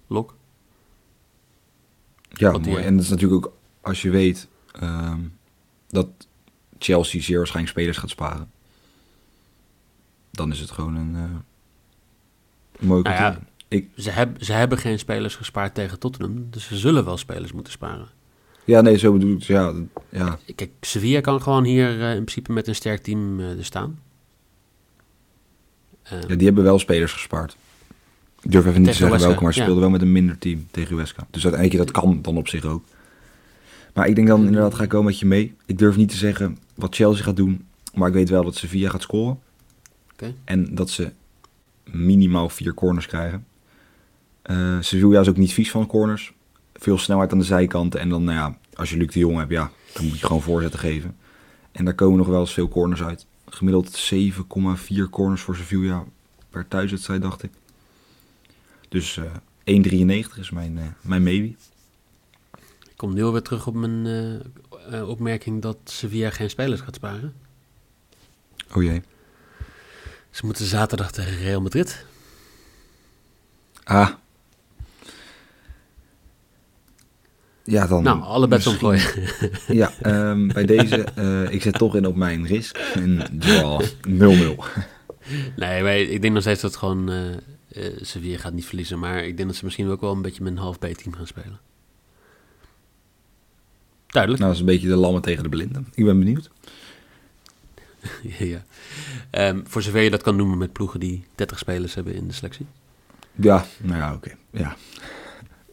Lok. 0.07 0.35
Ja, 2.29 2.59
mooi. 2.59 2.83
En 2.85 2.97
dat 2.97 3.05
is 3.05 3.11
natuurlijk 3.11 3.47
ook 3.47 3.57
als 3.81 4.03
je 4.03 4.11
weet 4.11 4.49
um, 4.83 5.39
dat 5.89 6.09
Chelsea 6.79 7.21
zeer 7.21 7.37
waarschijnlijk 7.37 7.75
spelers 7.75 7.99
gaat 7.99 8.11
sparen. 8.11 8.51
Dan 10.31 10.53
is 10.53 10.61
het 10.61 10.71
gewoon 10.71 10.95
een 10.95 11.15
uh, 11.15 12.85
mooi 12.89 13.03
nou 13.03 13.15
ja, 13.17 13.41
ik... 13.73 13.89
ze, 13.97 14.11
heb, 14.11 14.43
ze 14.43 14.53
hebben 14.53 14.79
geen 14.79 14.99
spelers 14.99 15.37
gespaard 15.37 15.75
tegen 15.75 15.99
Tottenham, 15.99 16.47
dus 16.51 16.67
ze 16.67 16.77
zullen 16.77 17.05
wel 17.05 17.17
spelers 17.17 17.53
moeten 17.53 17.73
sparen. 17.73 18.09
Ja, 18.65 18.81
nee, 18.81 18.99
zo 18.99 19.13
bedoel 19.13 19.37
ik. 19.37 19.43
Ja, 19.43 19.73
ja. 20.09 20.39
Kijk, 20.55 20.71
Sevilla 20.81 21.21
kan 21.21 21.43
gewoon 21.43 21.65
hier 21.65 21.99
uh, 21.99 22.11
in 22.11 22.25
principe 22.25 22.53
met 22.53 22.69
een 22.69 22.75
sterk 22.75 23.03
team 23.03 23.41
uh, 23.41 23.59
er 23.59 23.65
staan. 23.65 23.99
ja, 26.03 26.35
die 26.35 26.47
hebben 26.47 26.65
wel 26.65 26.79
spelers 26.79 27.13
gespaard. 27.13 27.57
Ik 28.41 28.53
durf 28.53 28.67
even 28.67 28.83
niet 28.83 28.91
te 28.91 28.97
zeggen 28.97 29.21
welke, 29.21 29.43
maar 29.43 29.55
ze 29.55 29.61
speelden 29.61 29.83
wel 29.83 29.91
met 29.91 30.03
een 30.03 30.13
minder 30.13 30.39
team 30.39 30.67
tegen 30.71 30.97
Weska. 30.97 31.27
Dus 31.31 31.45
uiteindelijk, 31.45 31.85
dat 31.85 32.03
kan 32.03 32.23
dan 32.23 32.37
op 32.37 32.49
zich 32.49 32.65
ook. 32.65 32.85
Maar 33.95 34.07
ik 34.07 34.15
denk 34.15 34.29
dan 34.29 34.47
inderdaad, 34.47 34.75
ga 34.75 34.83
ik 34.83 34.93
wel 34.93 35.03
met 35.03 35.19
je 35.19 35.27
mee. 35.27 35.55
Ik 35.67 35.79
durf 35.79 35.97
niet 35.97 36.09
te 36.09 36.17
zeggen 36.17 36.59
wat 36.75 36.95
Chelsea 36.95 37.25
gaat 37.25 37.37
doen, 37.37 37.67
maar 37.95 38.09
ik 38.09 38.15
weet 38.15 38.29
wel 38.29 38.45
dat 38.45 38.55
Sevilla 38.55 38.91
gaat 38.91 39.03
scoren. 39.03 39.39
Okay. 40.13 40.35
En 40.45 40.75
dat 40.75 40.91
ze 40.91 41.13
minimaal 41.85 42.49
vier 42.49 42.75
corners 42.75 43.07
krijgen. 43.07 43.45
Uh, 44.51 44.77
Sevilla 44.81 45.21
is 45.21 45.29
ook 45.29 45.37
niet 45.37 45.53
vies 45.53 45.71
van 45.71 45.87
corners. 45.87 46.33
Veel 46.75 46.99
snelheid 46.99 47.33
aan 47.33 47.39
de 47.39 47.45
zijkanten. 47.45 48.01
En 48.01 48.09
dan, 48.09 48.25
nou 48.25 48.39
ja, 48.39 48.59
als 48.75 48.91
je 48.91 48.97
Luc 48.97 49.13
de 49.13 49.19
Jong 49.19 49.39
hebt, 49.39 49.51
ja, 49.51 49.71
dan 49.93 50.05
moet 50.05 50.21
je 50.21 50.27
gewoon 50.27 50.43
voorzetten 50.43 50.81
geven. 50.81 51.17
En 51.73 51.85
daar 51.85 51.95
komen 51.95 52.19
nog 52.19 52.27
wel 52.27 52.41
eens 52.41 52.53
veel 52.53 52.69
corners 52.69 53.03
uit. 53.03 53.27
Gemiddeld 53.49 54.13
7,4 54.15 55.11
corners 55.11 55.43
voor 55.43 55.57
Sevilla 55.57 56.05
per 56.51 56.69
thuiswedstrijd, 56.69 57.23
dacht 57.23 57.43
ik. 57.43 57.51
Dus 58.89 59.17
uh, 59.17 59.25
1,93 60.31 60.39
is 60.39 60.51
mijn, 60.51 60.77
uh, 60.77 60.85
mijn 61.01 61.23
maybe. 61.23 61.55
Ik 62.91 62.97
kom 62.97 63.15
nu 63.15 63.23
alweer 63.23 63.43
terug 63.43 63.67
op 63.67 63.75
mijn 63.75 64.07
uh, 64.91 65.09
opmerking 65.09 65.63
dat 65.63 65.77
Sevilla 65.85 66.31
geen 66.31 66.51
spelers 66.51 66.81
gaat 66.81 66.95
sparen. 66.95 67.35
Oh 68.75 68.83
jee. 68.83 69.03
Ze 70.31 70.47
moeten 70.47 70.65
zaterdag 70.65 71.13
tegen 71.13 71.39
Real 71.39 71.61
Madrid. 71.61 72.05
Ah. 73.85 74.11
Ja, 77.65 77.87
dan... 77.87 78.03
Nou, 78.03 78.23
alle 78.23 78.49
bets 78.49 78.67
omgooien. 78.67 79.03
ja, 79.83 79.93
um, 80.31 80.49
bij 80.49 80.65
deze, 80.65 81.07
uh, 81.19 81.53
ik 81.53 81.63
zet 81.63 81.79
toch 81.79 81.97
in 81.97 82.07
op 82.07 82.17
mijn 82.17 82.47
risk. 82.47 82.79
En 82.95 83.23
draw 83.33 83.83
0-0. 83.83 83.87
nee, 85.57 85.83
maar 85.83 85.97
ik 85.97 86.23
denk 86.23 86.35
nog 86.35 86.43
steeds 86.43 86.61
dat 86.61 86.77
gewoon... 86.77 87.11
Uh, 87.11 87.17
uh, 87.77 87.85
Sevilla 88.01 88.39
gaat 88.39 88.53
niet 88.53 88.67
verliezen. 88.67 88.99
Maar 88.99 89.25
ik 89.25 89.37
denk 89.37 89.49
dat 89.49 89.57
ze 89.57 89.65
misschien 89.65 89.89
ook 89.89 90.01
wel 90.01 90.13
een 90.13 90.23
beetje 90.23 90.43
met 90.43 90.53
een 90.53 90.59
half 90.59 90.79
B-team 90.79 91.15
gaan 91.15 91.27
spelen. 91.27 91.61
Duidelijk. 94.07 94.43
Nou, 94.43 94.53
dat 94.53 94.63
is 94.63 94.69
een 94.69 94.75
beetje 94.75 94.95
de 94.95 95.01
lammen 95.01 95.23
tegen 95.23 95.43
de 95.43 95.49
blinden. 95.49 95.87
Ik 95.95 96.05
ben 96.05 96.19
benieuwd. 96.19 96.51
ja. 98.53 98.65
Um, 99.31 99.63
voor 99.67 99.83
zover 99.83 100.01
je 100.01 100.11
dat 100.11 100.23
kan 100.23 100.37
noemen 100.37 100.59
met 100.59 100.73
ploegen 100.73 101.01
die 101.01 101.25
30 101.35 101.59
spelers 101.59 101.95
hebben 101.95 102.15
in 102.15 102.27
de 102.27 102.35
selectie. 102.35 102.67
Ja, 103.35 103.67
nou 103.81 103.99
ja, 103.99 104.15
oké. 104.15 104.35
Ja. 104.51 104.77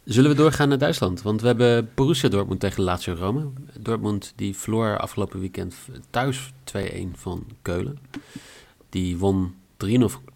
Zullen 0.10 0.30
we 0.30 0.38
doorgaan 0.38 0.70
naar 0.70 0.78
Duitsland? 0.78 1.22
Want 1.22 1.42
we 1.42 1.48
hebben 1.48 1.90
Borussia 1.96 2.30
Dortmund 2.30 2.60
tegen 2.60 2.84
Lazio 2.84 3.14
Rome. 3.14 3.50
Dortmund 3.80 4.34
die 4.36 4.56
verloor 4.56 4.98
afgelopen 4.98 5.40
weekend 5.40 5.76
thuis 6.10 6.52
2-1 6.64 6.80
van 7.14 7.46
Keulen. 7.62 8.00
Die 8.90 9.18
won 9.18 9.56
3-0 9.86 9.88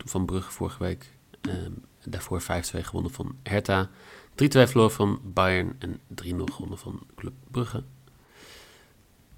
van 0.06 0.26
Brugge 0.26 0.52
vorige 0.52 0.84
week. 0.84 1.12
Ehm, 1.42 1.72
daarvoor 2.04 2.42
5-2 2.42 2.84
gewonnen 2.84 3.12
van 3.12 3.36
Hertha. 3.44 3.90
3-2 4.36 4.68
verloren 4.68 4.92
van 4.92 5.20
Bayern 5.24 5.76
en 5.80 6.00
3-0 6.08 6.52
gewonnen 6.52 6.78
van 6.78 7.00
Club 7.16 7.34
Brugge. 7.52 7.84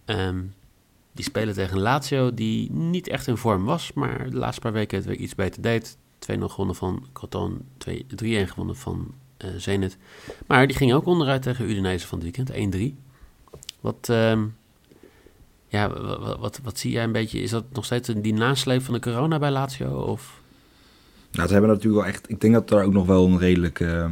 Ehm, 0.05 0.43
die 1.11 1.25
spelen 1.25 1.53
tegen 1.53 1.79
Lazio, 1.79 2.33
die 2.33 2.71
niet 2.71 3.07
echt 3.07 3.27
in 3.27 3.37
vorm 3.37 3.65
was, 3.65 3.93
maar 3.93 4.29
de 4.29 4.37
laatste 4.37 4.61
paar 4.61 4.73
weken 4.73 4.97
het 4.97 5.07
weer 5.07 5.17
iets 5.17 5.35
beter 5.35 5.61
deed. 5.61 5.97
2-0 6.19 6.49
gewonnen 6.49 6.75
van 6.75 7.07
Croton, 7.13 7.65
3-1 8.15 8.47
gewonnen 8.47 8.75
van 8.75 9.13
Zenit. 9.57 9.97
Maar 10.47 10.67
die 10.67 10.75
ging 10.75 10.93
ook 10.93 11.05
onderuit 11.05 11.41
tegen 11.41 11.69
Udinese 11.69 12.07
van 12.07 12.19
het 12.19 12.37
weekend, 12.37 12.95
1-3. 12.95 13.03
Wat, 13.79 14.07
um, 14.11 14.55
ja, 15.67 15.89
wat, 16.39 16.59
wat, 16.63 16.79
zie 16.79 16.91
jij 16.91 17.03
een 17.03 17.11
beetje? 17.11 17.41
Is 17.41 17.49
dat 17.49 17.63
nog 17.71 17.85
steeds 17.85 18.09
die 18.15 18.33
nasleep 18.33 18.81
van 18.81 18.93
de 18.93 18.99
corona 18.99 19.39
bij 19.39 19.51
Lazio? 19.51 20.01
Of? 20.01 20.41
Nou, 21.31 21.47
ze 21.47 21.53
hebben 21.53 21.71
natuurlijk 21.71 22.01
wel 22.03 22.13
echt... 22.13 22.29
Ik 22.29 22.41
denk 22.41 22.53
dat 22.53 22.69
daar 22.69 22.83
ook 22.83 22.93
nog 22.93 23.05
wel 23.05 23.25
een 23.25 23.39
redelijk... 23.39 23.79
Uh, 23.79 24.11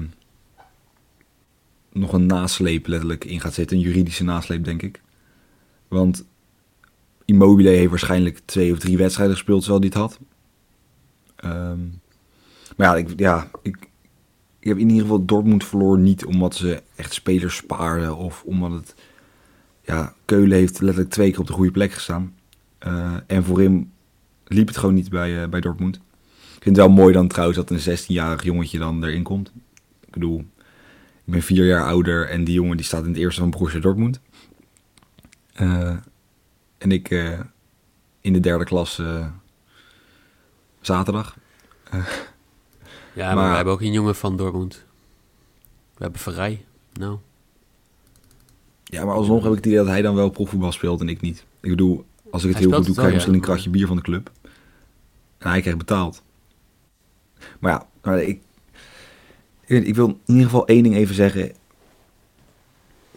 nog 1.92 2.14
een 2.14 2.26
nasleep 2.26 2.88
letterlijk 2.88 3.26
in 3.26 3.40
gaat 3.40 3.54
zitten. 3.54 3.78
Een 3.78 3.84
juridische 3.84 4.24
nasleep, 4.24 4.64
denk 4.64 4.82
ik. 4.82 5.02
Want 5.88 6.26
Immobile 7.26 7.70
heeft 7.70 7.90
waarschijnlijk 7.90 8.40
twee 8.46 8.72
of 8.72 8.80
drie 8.80 8.98
wedstrijden 8.98 9.36
gespeeld 9.36 9.64
terwijl 9.64 9.82
hij 9.82 9.90
het 9.90 10.00
had. 10.00 10.20
Um, 11.46 12.02
maar 12.78 12.88
ja, 12.88 12.96
ik, 12.96 13.20
ja 13.20 13.50
ik, 13.62 13.78
ik 14.64 14.70
heb 14.70 14.78
in 14.78 14.90
ieder 14.90 15.02
geval 15.02 15.26
Dortmund 15.26 15.66
verloren 15.66 16.04
niet 16.04 16.26
omdat 16.26 16.56
ze 16.56 16.82
echt 16.96 17.14
spelers 17.14 17.56
spaarden 17.56 18.18
of 18.18 18.44
omdat 18.44 18.72
het... 18.72 18.96
Ja, 19.82 20.14
Keulen 20.26 20.58
heeft 20.58 20.82
letterlijk 20.82 21.10
twee 21.10 21.32
keer 21.32 21.40
op 21.40 21.48
de 21.48 21.54
goede 21.54 21.72
plek 21.72 21.92
gestaan. 21.92 22.36
Uh, 22.88 23.14
en 23.28 23.44
voor 23.44 23.60
hem 23.60 23.92
liep 24.48 24.68
het 24.68 24.78
gewoon 24.78 24.94
niet 24.94 25.10
bij, 25.10 25.42
uh, 25.42 25.48
bij 25.48 25.60
Dortmund. 25.60 25.96
Ik 25.96 26.64
vind 26.64 26.78
het 26.78 26.86
wel 26.86 26.96
mooi 26.96 27.14
dan 27.14 27.28
trouwens 27.28 27.58
dat 27.58 27.70
een 27.70 27.98
16-jarig 27.98 28.44
jongetje 28.44 28.80
dan 28.80 29.04
erin 29.04 29.24
komt. 29.24 29.52
Ik 30.06 30.12
bedoel, 30.12 30.40
ik 31.26 31.34
ben 31.34 31.42
vier 31.42 31.66
jaar 31.66 31.86
ouder 31.86 32.30
en 32.30 32.44
die 32.44 32.54
jongen 32.54 32.78
die 32.78 32.86
staat 32.86 33.04
in 33.04 33.10
het 33.10 33.20
eerste 33.20 33.42
van 33.42 33.50
Borussia 33.50 33.80
Dortmund. 33.80 34.20
Uh, 35.62 35.96
en 36.78 36.92
ik 36.92 37.10
in 38.22 38.34
de 38.34 38.40
derde 38.40 38.66
klas 38.66 39.02
zaterdag. 40.82 41.38
Ja, 43.14 43.26
maar, 43.26 43.36
maar, 43.36 43.50
we 43.50 43.56
hebben 43.56 43.74
ook 43.74 43.82
een 43.82 43.92
jongen 43.92 44.16
van 44.16 44.38
Dortmund. 44.38 44.86
We 45.94 46.04
hebben 46.04 46.20
Verrij. 46.20 46.66
Nou. 46.94 47.18
Ja, 48.84 49.06
maar 49.06 49.16
alsnog 49.16 49.44
heb 49.44 49.52
ik 49.52 49.58
het 49.58 49.66
idee 49.66 49.78
dat 49.78 49.88
hij 49.88 50.02
dan 50.02 50.16
wel 50.16 50.30
profvoetbal 50.30 50.72
speelt 50.72 51.02
en 51.02 51.10
ik 51.10 51.22
niet. 51.22 51.46
Ik 51.60 51.70
bedoel, 51.70 52.06
als 52.32 52.44
ik 52.44 52.50
het 52.50 52.58
heel 52.58 52.72
goed 52.72 52.86
doe, 52.86 52.94
krijg 52.94 53.08
ik 53.08 53.14
misschien 53.14 53.34
een 53.34 53.42
kratje 53.42 53.70
bier 53.70 53.88
van 53.88 53.96
de 53.96 54.02
club. 54.02 54.32
En 55.38 55.50
hij 55.50 55.62
krijgt 55.62 55.80
betaald. 55.80 56.24
Maar 57.60 57.72
ja, 57.72 57.88
maar 58.02 58.22
ik, 58.22 58.42
ik, 59.66 59.86
ik 59.86 59.96
wil 59.96 60.08
in 60.08 60.20
ieder 60.26 60.44
geval 60.44 60.68
één 60.68 60.84
ding 60.84 60.96
even 60.96 61.16
zeggen. 61.16 61.52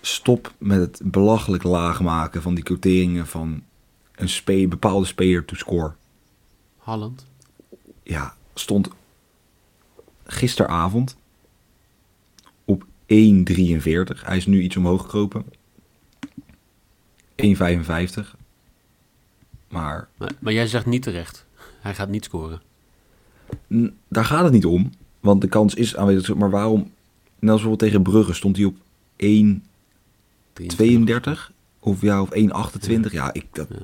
Stop 0.00 0.52
met 0.58 0.80
het 0.80 1.00
belachelijk 1.04 1.62
laag 1.62 2.00
maken 2.00 2.42
van 2.42 2.54
die 2.54 2.64
quoteringen 2.64 3.26
van 3.26 3.62
een 4.14 4.28
spe 4.28 4.68
bepaalde 4.68 5.06
speler 5.06 5.44
to 5.44 5.54
score. 5.54 5.94
Holland. 6.76 7.26
Ja, 8.02 8.34
stond 8.54 8.88
gisteravond 10.26 11.16
op 12.64 12.85
1,43. 12.85 12.88
Hij 14.25 14.37
is 14.37 14.47
nu 14.47 14.62
iets 14.62 14.76
omhoog 14.76 15.02
gekropen. 15.02 15.45
1,55. 17.42 17.47
Maar, 19.68 20.09
maar, 20.16 20.33
maar 20.38 20.52
jij 20.52 20.66
zegt 20.66 20.87
niet 20.87 21.02
terecht. 21.02 21.47
Hij 21.80 21.95
gaat 21.95 22.09
niet 22.09 22.25
scoren. 22.25 22.62
Daar 24.09 24.25
gaat 24.25 24.45
het 24.45 24.52
niet 24.52 24.66
om. 24.66 24.92
Want 25.21 25.40
de 25.40 25.49
kans 25.49 25.75
is 25.75 25.97
aanwezig. 25.97 26.35
Maar 26.35 26.50
waarom? 26.50 26.78
Net 26.78 27.50
als 27.50 27.62
bijvoorbeeld 27.62 27.78
tegen 27.78 28.02
Brugge 28.02 28.33
stond 28.33 28.56
hij 28.56 28.64
op 28.64 28.76
1,32. 29.16 31.54
Of 31.80 32.00
ja, 32.00 32.23
of 32.23 32.28
1,28. 32.35 32.40
Ja. 32.88 33.00
ja, 33.11 33.33
ik 33.33 33.47
dat. 33.52 33.68
Ja. 33.71 33.76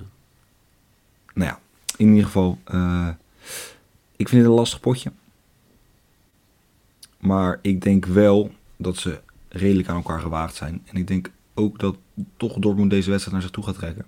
Nou 1.34 1.50
ja, 1.50 1.60
in 1.96 2.08
ieder 2.08 2.24
geval. 2.24 2.58
Uh, 2.74 3.08
ik 4.16 4.28
vind 4.28 4.42
het 4.42 4.50
een 4.50 4.56
lastig 4.56 4.80
potje. 4.80 5.12
Maar 7.22 7.58
ik 7.60 7.82
denk 7.82 8.06
wel 8.06 8.50
dat 8.76 8.96
ze 8.96 9.20
redelijk 9.48 9.88
aan 9.88 9.96
elkaar 9.96 10.20
gewaagd 10.20 10.54
zijn. 10.54 10.82
En 10.84 10.96
ik 10.96 11.06
denk 11.06 11.30
ook 11.54 11.78
dat 11.78 11.96
toch 12.36 12.58
Dortmund 12.58 12.90
deze 12.90 13.10
wedstrijd 13.10 13.32
naar 13.32 13.42
zich 13.42 13.50
toe 13.50 13.64
gaat 13.64 13.74
trekken. 13.74 14.04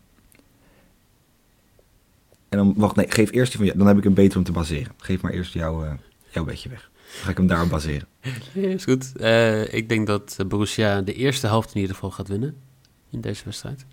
En 2.49 2.59
dan, 2.59 2.75
wacht, 2.77 2.97
nee, 2.97 3.11
geef 3.11 3.33
eerst 3.33 3.51
die 3.51 3.57
van 3.57 3.67
jou. 3.67 3.79
Dan 3.79 3.87
heb 3.87 3.99
ik 3.99 4.05
een 4.05 4.15
beter 4.15 4.39
om 4.39 4.45
te 4.45 4.53
baseren. 4.53 4.93
Geef 4.97 5.21
maar 5.21 5.33
eerst 5.33 5.53
jouw, 5.53 5.85
uh, 5.85 5.93
jouw 6.31 6.45
bedje 6.45 6.69
weg. 6.69 6.91
Dan 6.91 7.23
ga 7.25 7.31
ik 7.31 7.37
hem 7.37 7.47
daarop 7.47 7.69
baseren. 7.69 8.09
is 8.53 8.85
goed. 8.85 9.13
Uh, 9.17 9.75
ik 9.75 9.89
denk 9.89 10.07
dat 10.07 10.37
Borussia 10.49 11.03
de 11.03 11.15
eerste 11.15 11.47
helft 11.47 11.75
in 11.75 11.81
ieder 11.81 11.95
geval 11.95 12.11
gaat 12.11 12.29
winnen 12.29 12.57
in 13.11 13.21
deze 13.21 13.45
wedstrijd. 13.45 13.87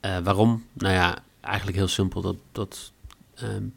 Waarom? 0.00 0.64
Nou 0.72 0.94
ja, 0.94 1.18
eigenlijk 1.40 1.76
heel 1.76 1.88
simpel. 1.88 2.20
Dat, 2.20 2.36
dat 2.52 2.92
um, 3.42 3.72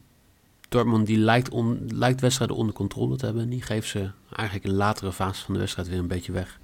Dortmund 0.70 1.08
die 1.08 1.18
lijkt, 1.18 1.50
on, 1.50 1.88
lijkt 1.94 2.22
wedstrijden 2.22 2.56
onder 2.56 2.76
controle 2.76 3.16
te 3.16 3.26
hebben. 3.26 3.50
Die 3.50 3.62
geeft 3.62 3.90
ze 3.90 4.10
eigenlijk 4.32 4.66
in 4.66 4.72
een 4.72 4.78
latere 4.78 5.12
fase 5.12 5.44
van 5.44 5.54
de 5.54 5.60
wedstrijd 5.60 5.88
weer 5.88 6.00
een 6.00 6.08
beetje 6.08 6.32
weg. 6.32 6.60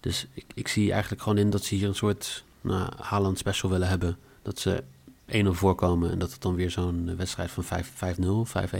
Dus 0.00 0.26
ik, 0.34 0.44
ik 0.54 0.68
zie 0.68 0.92
eigenlijk 0.92 1.22
gewoon 1.22 1.38
in 1.38 1.50
dat 1.50 1.64
ze 1.64 1.74
hier 1.74 1.88
een 1.88 1.94
soort 1.94 2.44
nou, 2.60 2.88
Haaland 3.00 3.38
special 3.38 3.70
willen 3.70 3.88
hebben. 3.88 4.16
Dat 4.42 4.58
ze 4.58 4.82
1-0 5.26 5.46
voorkomen 5.48 6.10
en 6.10 6.18
dat 6.18 6.32
het 6.32 6.42
dan 6.42 6.54
weer 6.54 6.70
zo'n 6.70 7.16
wedstrijd 7.16 7.50
van 7.50 7.64
5-0, 7.64 7.68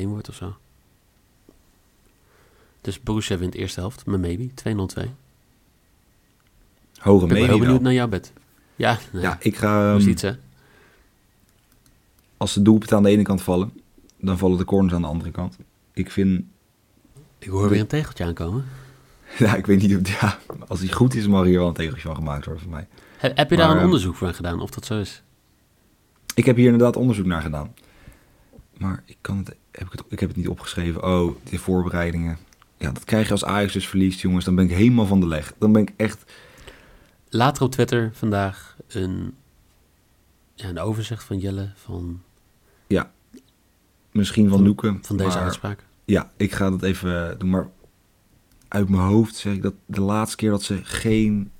5-1 0.02 0.04
wordt 0.04 0.28
of 0.28 0.34
zo. 0.34 0.56
Dus 2.80 3.00
Borussia 3.00 3.38
wint 3.38 3.52
de 3.52 3.58
eerste 3.58 3.80
helft 3.80 4.06
met 4.06 4.20
maybe 4.20 4.48
2-0-2. 4.48 4.52
Hoge 6.98 7.26
maybe. 7.26 7.26
Ik 7.26 7.28
ben 7.28 7.44
heel 7.44 7.58
benieuwd 7.58 7.80
naar 7.80 7.92
jouw 7.92 8.08
bed. 8.08 8.32
Ja, 8.76 8.98
nee. 9.12 9.22
ja 9.22 9.36
ik 9.40 9.56
ga... 9.56 9.94
Um, 9.94 10.08
iets, 10.08 10.22
hè? 10.22 10.32
Als 12.36 12.54
de 12.54 12.62
doelpunten 12.62 12.96
aan 12.96 13.02
de 13.02 13.08
ene 13.08 13.22
kant 13.22 13.42
vallen, 13.42 13.72
dan 14.22 14.38
vallen 14.38 14.58
de 14.58 14.64
corners 14.64 14.94
aan 14.94 15.02
de 15.02 15.08
andere 15.08 15.30
kant. 15.30 15.56
Ik 15.92 16.10
vind... 16.10 16.44
Ik 17.38 17.48
hoor 17.48 17.68
weer 17.68 17.80
een 17.80 17.86
tegeltje 17.86 18.24
aankomen. 18.24 18.64
Ja, 19.38 19.54
ik 19.54 19.66
weet 19.66 19.82
niet 19.82 19.96
of... 19.96 20.20
Ja, 20.20 20.38
als 20.68 20.80
hij 20.80 20.88
goed 20.88 21.14
is, 21.14 21.26
mag 21.26 21.44
hier 21.44 21.58
wel 21.58 21.68
een 21.68 21.74
tegeltje 21.74 22.02
van 22.02 22.14
gemaakt 22.14 22.44
worden 22.44 22.62
voor 22.62 22.72
mij. 22.72 22.86
Heb, 23.16 23.36
heb 23.36 23.50
je 23.50 23.56
daar 23.56 23.70
een 23.70 23.76
ehm, 23.76 23.84
onderzoek 23.84 24.14
voor 24.14 24.34
gedaan, 24.34 24.60
of 24.60 24.70
dat 24.70 24.84
zo 24.84 24.98
is? 24.98 25.22
Ik 26.34 26.44
heb 26.44 26.56
hier 26.56 26.64
inderdaad 26.64 26.96
onderzoek 26.96 27.26
naar 27.26 27.42
gedaan. 27.42 27.74
Maar 28.78 29.02
ik, 29.06 29.16
kan 29.20 29.38
het, 29.38 29.48
heb 29.70 29.86
ik, 29.86 29.92
het, 29.92 30.02
ik 30.08 30.20
heb 30.20 30.28
het 30.28 30.38
niet 30.38 30.48
opgeschreven. 30.48 31.04
Oh, 31.04 31.36
de 31.50 31.58
voorbereidingen. 31.58 32.38
Ja, 32.76 32.92
dat 32.92 33.04
krijg 33.04 33.26
je 33.26 33.32
als 33.32 33.44
Ajax 33.44 33.72
dus 33.72 33.88
verliest, 33.88 34.20
jongens. 34.20 34.44
Dan 34.44 34.54
ben 34.54 34.64
ik 34.64 34.76
helemaal 34.76 35.06
van 35.06 35.20
de 35.20 35.26
leg. 35.26 35.54
Dan 35.58 35.72
ben 35.72 35.82
ik 35.82 35.92
echt... 35.96 36.32
Later 37.28 37.62
op 37.62 37.70
Twitter 37.70 38.10
vandaag 38.14 38.76
een, 38.88 39.34
ja, 40.54 40.68
een 40.68 40.78
overzicht 40.78 41.24
van 41.24 41.38
Jelle 41.38 41.72
van... 41.74 42.22
Ja, 42.86 43.10
misschien 44.12 44.48
van, 44.48 44.62
Loeken. 44.62 44.98
Van 45.02 45.16
deze 45.16 45.38
uitspraak? 45.38 45.84
Ja, 46.04 46.30
ik 46.36 46.52
ga 46.52 46.70
dat 46.70 46.82
even 46.82 47.38
doen. 47.38 47.50
Maar 47.50 47.68
uit 48.68 48.88
mijn 48.88 49.02
hoofd 49.02 49.34
zeg 49.34 49.54
ik 49.54 49.62
dat 49.62 49.74
de 49.86 50.00
laatste 50.00 50.36
keer 50.36 50.50
dat 50.50 50.62
ze 50.62 50.80
geen, 50.82 51.50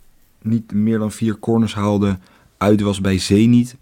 niet 0.43 0.73
meer 0.73 0.99
dan 0.99 1.13
vier 1.13 1.39
corners 1.39 1.75
haalden, 1.75 2.23
uit 2.57 2.81
was 2.81 3.01
bij 3.01 3.19
Zenit. 3.19 3.77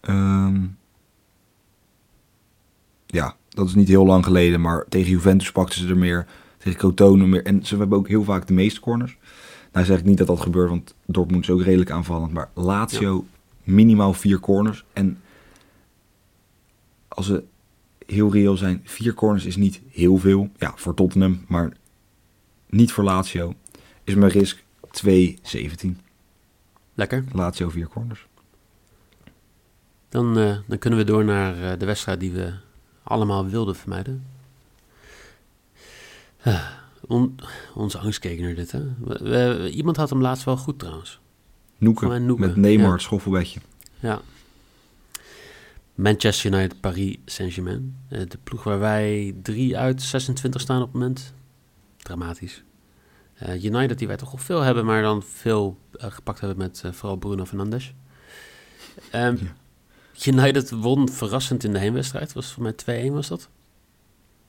Um, 0.00 0.76
ja, 3.06 3.36
dat 3.48 3.66
is 3.68 3.74
niet 3.74 3.88
heel 3.88 4.06
lang 4.06 4.24
geleden, 4.24 4.60
maar 4.60 4.84
tegen 4.88 5.10
Juventus 5.10 5.52
pakten 5.52 5.78
ze 5.80 5.88
er 5.88 5.96
meer, 5.96 6.26
tegen 6.58 6.78
Crotone 6.78 7.26
meer. 7.26 7.44
En 7.44 7.66
ze 7.66 7.76
hebben 7.76 7.98
ook 7.98 8.08
heel 8.08 8.24
vaak 8.24 8.46
de 8.46 8.54
meeste 8.54 8.80
corners. 8.80 9.18
Nou 9.72 9.86
zeg 9.86 9.98
ik 9.98 10.04
niet 10.04 10.18
dat 10.18 10.26
dat 10.26 10.40
gebeurt, 10.40 10.68
want 10.68 10.94
Dortmund 11.06 11.42
is 11.42 11.50
ook 11.50 11.62
redelijk 11.62 11.90
aanvallend. 11.90 12.32
Maar 12.32 12.50
Lazio 12.54 13.26
minimaal 13.62 14.12
vier 14.12 14.40
corners. 14.40 14.84
En 14.92 15.18
als 17.08 17.26
ze 17.26 17.44
heel 18.06 18.32
reëel 18.32 18.56
zijn, 18.56 18.80
vier 18.84 19.14
corners 19.14 19.44
is 19.44 19.56
niet 19.56 19.80
heel 19.90 20.16
veel. 20.16 20.50
Ja, 20.56 20.72
voor 20.76 20.94
Tottenham, 20.94 21.44
maar 21.48 21.72
niet 22.66 22.92
voor 22.92 23.04
Lazio. 23.04 23.54
Is 24.04 24.14
mijn 24.14 24.30
risk 24.30 24.62
2,17. 25.04 25.88
Lekker. 26.94 27.24
Lazio 27.32 27.68
vier 27.68 27.88
corners. 27.88 28.26
Dan, 30.08 30.38
uh, 30.38 30.56
dan 30.66 30.78
kunnen 30.78 30.98
we 30.98 31.04
door 31.04 31.24
naar 31.24 31.56
uh, 31.56 31.78
de 31.78 31.86
wedstrijd 31.86 32.20
die 32.20 32.32
we 32.32 32.52
allemaal 33.02 33.46
wilden 33.46 33.76
vermijden. 33.76 34.26
Uh, 36.46 36.68
on, 37.06 37.36
onze 37.74 37.98
angst 37.98 38.18
keek 38.18 38.40
naar 38.40 38.54
dit, 38.54 38.72
hè. 38.72 38.82
We, 38.98 39.18
we, 39.22 39.70
iemand 39.70 39.96
had 39.96 40.10
hem 40.10 40.20
laatst 40.20 40.44
wel 40.44 40.56
goed, 40.56 40.78
trouwens. 40.78 41.20
Noeken, 41.78 42.26
Noeken. 42.26 42.46
met 42.46 42.56
Neymar, 42.56 42.90
ja. 42.90 42.98
schoffelbedje. 42.98 43.60
Ja, 44.00 44.20
Manchester 45.94 46.52
United, 46.52 46.80
Paris 46.80 47.16
Saint-Germain. 47.24 47.96
Uh, 48.10 48.18
de 48.28 48.38
ploeg 48.44 48.62
waar 48.64 48.78
wij 48.78 49.34
3 49.42 49.78
uit 49.78 50.02
26 50.02 50.60
staan 50.60 50.80
op 50.82 50.86
het 50.92 50.92
moment. 50.92 51.32
Dramatisch. 51.96 52.62
Uh, 53.42 53.64
United 53.64 53.98
die 53.98 54.06
wij 54.06 54.16
toch 54.16 54.32
al 54.32 54.38
veel 54.38 54.60
hebben, 54.60 54.84
maar 54.84 55.02
dan 55.02 55.22
veel 55.22 55.78
uh, 55.96 56.04
gepakt 56.10 56.40
hebben 56.40 56.58
met 56.58 56.82
vooral 56.90 57.16
Bruno 57.16 57.44
Fernandes. 57.44 57.94
Um, 59.14 59.38
ja. 59.42 60.32
United 60.32 60.70
won 60.70 61.08
verrassend 61.08 61.64
in 61.64 61.72
de 61.72 61.78
heenwedstrijd. 61.78 62.32
Was 62.32 62.52
voor 62.52 62.62
mij 62.62 63.08
2-1 63.08 63.12
was 63.12 63.28
dat? 63.28 63.48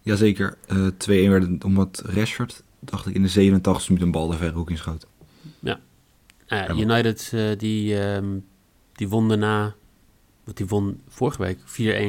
Jazeker. 0.01 0.57
eh 0.67 0.87
2-1 0.87 0.95
werd 1.05 1.63
omdat 1.63 2.01
Rashford, 2.05 2.63
dacht 2.79 3.05
ik, 3.05 3.15
in 3.15 3.21
de 3.21 3.27
87 3.27 3.89
minuut 3.89 4.03
een 4.03 4.11
bal 4.11 4.27
de 4.27 4.37
verre 4.37 4.53
hoek 4.55 4.69
inschoot. 4.69 5.07
Eh, 5.63 5.79
Ja, 6.47 6.75
United 6.75 7.29
die, 7.31 7.55
die, 7.55 7.99
ehm, 7.99 8.37
die 8.93 9.09
won 9.09 9.27
daarna, 9.27 9.75
want 10.45 10.57
die 10.57 10.65
won 10.65 11.01
vorige 11.07 11.41
week 11.41 11.57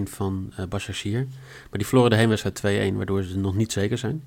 4-1 0.08 0.10
van 0.10 0.52
uh. 0.58 0.64
Maar 1.10 1.26
die 1.70 1.86
verloren 1.86 2.10
de 2.10 2.16
heenwedstrijd 2.16 2.92
2-1, 2.92 2.96
waardoor 2.96 3.22
ze 3.22 3.38
nog 3.38 3.54
niet 3.54 3.72
zeker 3.72 3.98
zijn. 3.98 4.22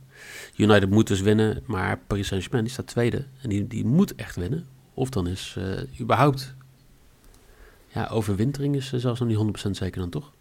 United 0.55 0.89
moet 0.89 1.07
dus 1.07 1.21
winnen, 1.21 1.63
maar 1.65 1.99
Paris 2.07 2.27
Saint-Germain 2.27 2.63
die 2.63 2.73
staat 2.73 2.87
tweede. 2.87 3.25
En 3.41 3.49
die, 3.49 3.67
die 3.67 3.85
moet 3.85 4.15
echt 4.15 4.35
winnen. 4.35 4.67
Of 4.93 5.09
dan 5.09 5.27
is 5.27 5.55
eh, 5.57 5.99
überhaupt... 5.99 6.53
Ja, 7.87 8.07
overwintering 8.07 8.75
is 8.75 8.93
eh, 8.93 8.99
zelfs 8.99 9.19
nog 9.19 9.29
niet 9.29 9.65
100% 9.67 9.69
zeker 9.69 9.99
dan 9.99 10.09
toch? 10.09 10.31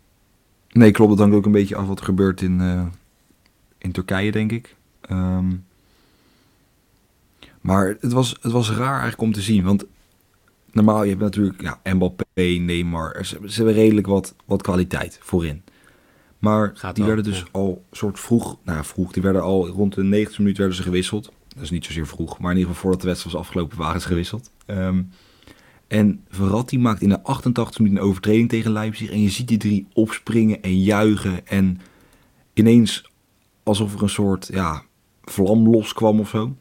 Nee, 0.68 0.90
klopt. 0.90 1.10
Het 1.10 1.20
hangt 1.20 1.34
ook 1.34 1.46
een 1.46 1.52
beetje 1.52 1.76
af 1.76 1.86
wat 1.86 1.98
er 1.98 2.04
gebeurt 2.04 2.40
in, 2.40 2.90
in 3.78 3.92
Turkije, 3.92 4.32
denk 4.32 4.52
ik. 4.52 4.76
Ehm, 5.00 5.54
maar 7.60 7.96
het 8.00 8.12
was, 8.12 8.36
het 8.40 8.52
was 8.52 8.70
raar 8.70 9.00
eigenlijk 9.00 9.20
om 9.20 9.32
te 9.32 9.42
zien. 9.42 9.64
Want 9.64 9.84
normaal, 10.72 11.02
je 11.02 11.08
hebt 11.08 11.22
natuurlijk 11.22 11.62
ja, 11.62 11.80
Mbappé, 11.94 12.42
Neymar. 12.42 13.24
Ze, 13.24 13.38
ze 13.46 13.56
hebben 13.56 13.74
redelijk 13.74 14.06
wat, 14.06 14.34
wat 14.44 14.62
kwaliteit 14.62 15.18
voorin. 15.22 15.62
Maar 16.38 16.70
Gaat 16.74 16.96
die 16.96 17.04
werden 17.04 17.24
dus 17.24 17.38
ja. 17.38 17.46
al 17.50 17.84
soort 17.90 18.20
vroeg... 18.20 18.58
Nou, 18.64 18.84
vroeg. 18.84 19.12
Die 19.12 19.22
werden 19.22 19.42
al 19.42 19.68
rond 19.68 19.94
de 19.94 20.02
90 20.02 20.38
minuut 20.38 20.58
werden 20.58 20.76
ze 20.76 20.82
gewisseld. 20.82 21.32
Dat 21.48 21.62
is 21.62 21.70
niet 21.70 21.84
zozeer 21.84 22.06
vroeg. 22.06 22.38
Maar 22.38 22.50
in 22.50 22.56
ieder 22.56 22.72
geval 22.72 22.82
voordat 22.82 23.00
de 23.00 23.06
wedstrijd 23.06 23.36
was 23.36 23.44
afgelopen 23.44 23.78
waren 23.78 24.00
ze 24.00 24.06
gewisseld. 24.06 24.50
Ehm, 24.66 25.02
en 25.86 26.24
Verratti 26.28 26.78
maakt 26.78 27.02
in 27.02 27.08
de 27.08 27.22
88 27.22 27.78
minuten 27.78 28.02
een 28.02 28.08
overtreding 28.08 28.48
tegen 28.48 28.72
Leipzig. 28.72 29.10
En 29.10 29.22
je 29.22 29.30
ziet 29.30 29.48
die 29.48 29.58
drie 29.58 29.86
opspringen 29.92 30.62
en 30.62 30.82
juichen. 30.82 31.46
En 31.46 31.80
ineens 32.54 33.10
alsof 33.62 33.94
er 33.94 34.02
een 34.02 34.08
soort 34.08 34.48
ja, 34.52 34.82
vlam 35.22 35.68
loskwam 35.68 36.20
of 36.20 36.28
zo. 36.28 36.56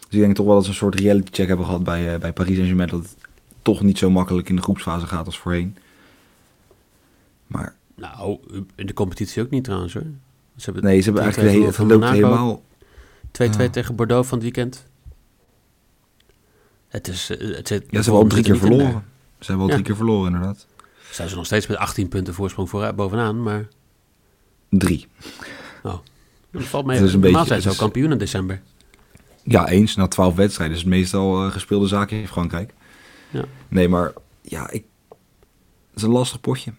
Dus 0.00 0.20
ik 0.20 0.20
denk 0.20 0.34
toch 0.34 0.46
wel 0.46 0.54
dat 0.54 0.64
ze 0.64 0.70
een 0.70 0.76
soort 0.76 1.00
reality 1.00 1.30
check 1.32 1.48
hebben 1.48 1.66
gehad 1.66 1.84
bij, 1.84 2.14
eh, 2.14 2.20
bij 2.20 2.32
Paris 2.32 2.54
Saint-Germain. 2.54 2.88
Dat 2.88 3.02
het 3.02 3.16
toch 3.62 3.80
niet 3.82 3.98
zo 3.98 4.10
makkelijk 4.10 4.48
in 4.48 4.56
de 4.56 4.62
groepsfase 4.62 5.06
gaat 5.06 5.26
als 5.26 5.38
voorheen. 5.38 5.76
Maar 7.46 7.74
Nou, 7.94 8.38
in 8.74 8.86
de 8.86 8.92
competitie 8.92 9.42
ook 9.42 9.50
niet 9.50 9.64
trouwens 9.64 9.92
hoor. 9.94 10.06
Ze 10.56 10.64
hebben 10.64 10.84
nee, 10.84 11.00
ze 11.00 11.04
hebben 11.04 11.22
3-2 11.22 11.24
eigenlijk 11.24 11.76
de 11.76 11.82
hele, 11.82 11.94
loopt 11.98 12.10
helemaal... 12.10 12.62
2-2 13.32 13.60
Ja. 13.62 13.68
tegen 13.70 13.94
Bordeaux 13.96 14.28
van 14.28 14.38
het 14.38 14.46
weekend. 14.46 14.86
Het 16.88 17.08
is... 17.08 17.30
eh, 17.30 17.54
Het 17.56 17.68
zit, 17.68 17.82
Ja, 17.82 18.02
ze 18.02 18.10
hebben 18.10 18.22
al 18.22 18.28
drie 18.28 18.42
keer 18.42 18.52
er 18.52 18.58
verloren. 18.58 19.04
Ze 19.38 19.46
hebben 19.46 19.60
al 19.60 19.66
Ja. 19.66 19.72
drie 19.72 19.84
keer 19.86 19.96
verloren 19.96 20.32
inderdaad. 20.32 20.66
Zijn 21.10 21.28
ze 21.28 21.36
nog 21.36 21.46
steeds 21.46 21.66
met 21.66 21.76
18 21.76 22.08
punten 22.08 22.34
voorsprong 22.34 22.68
voor, 22.70 22.94
bovenaan, 22.94 23.42
maar 23.42 23.68
Drie. 24.68 25.06
dat 25.82 26.02
valt 26.64 26.86
mee. 26.86 26.96
Het 26.96 27.06
is 27.06 27.12
een 27.14 27.20
Normaal 27.20 27.40
beetje- 27.40 27.48
zijn 27.48 27.62
ze 27.62 27.68
al 27.68 27.74
kampioen 27.74 28.12
in 28.12 28.18
december. 28.18 28.62
Ja, 29.42 29.68
eens. 29.68 29.96
Na 29.96 30.08
twaalf 30.08 30.34
wedstrijden 30.34 30.76
is 30.76 30.82
het 30.82 30.90
meestal 30.90 31.44
eh, 31.46 31.52
gespeelde 31.52 31.86
zaken 31.86 32.16
in 32.20 32.28
Frankrijk. 32.28 32.74
Ja. 33.32 33.44
Nee, 33.68 33.88
maar 33.88 34.12
ja, 34.40 34.70
ik, 34.70 34.84
het 35.08 35.96
is 35.96 36.02
een 36.02 36.10
lastig 36.10 36.40
potje. 36.40 36.72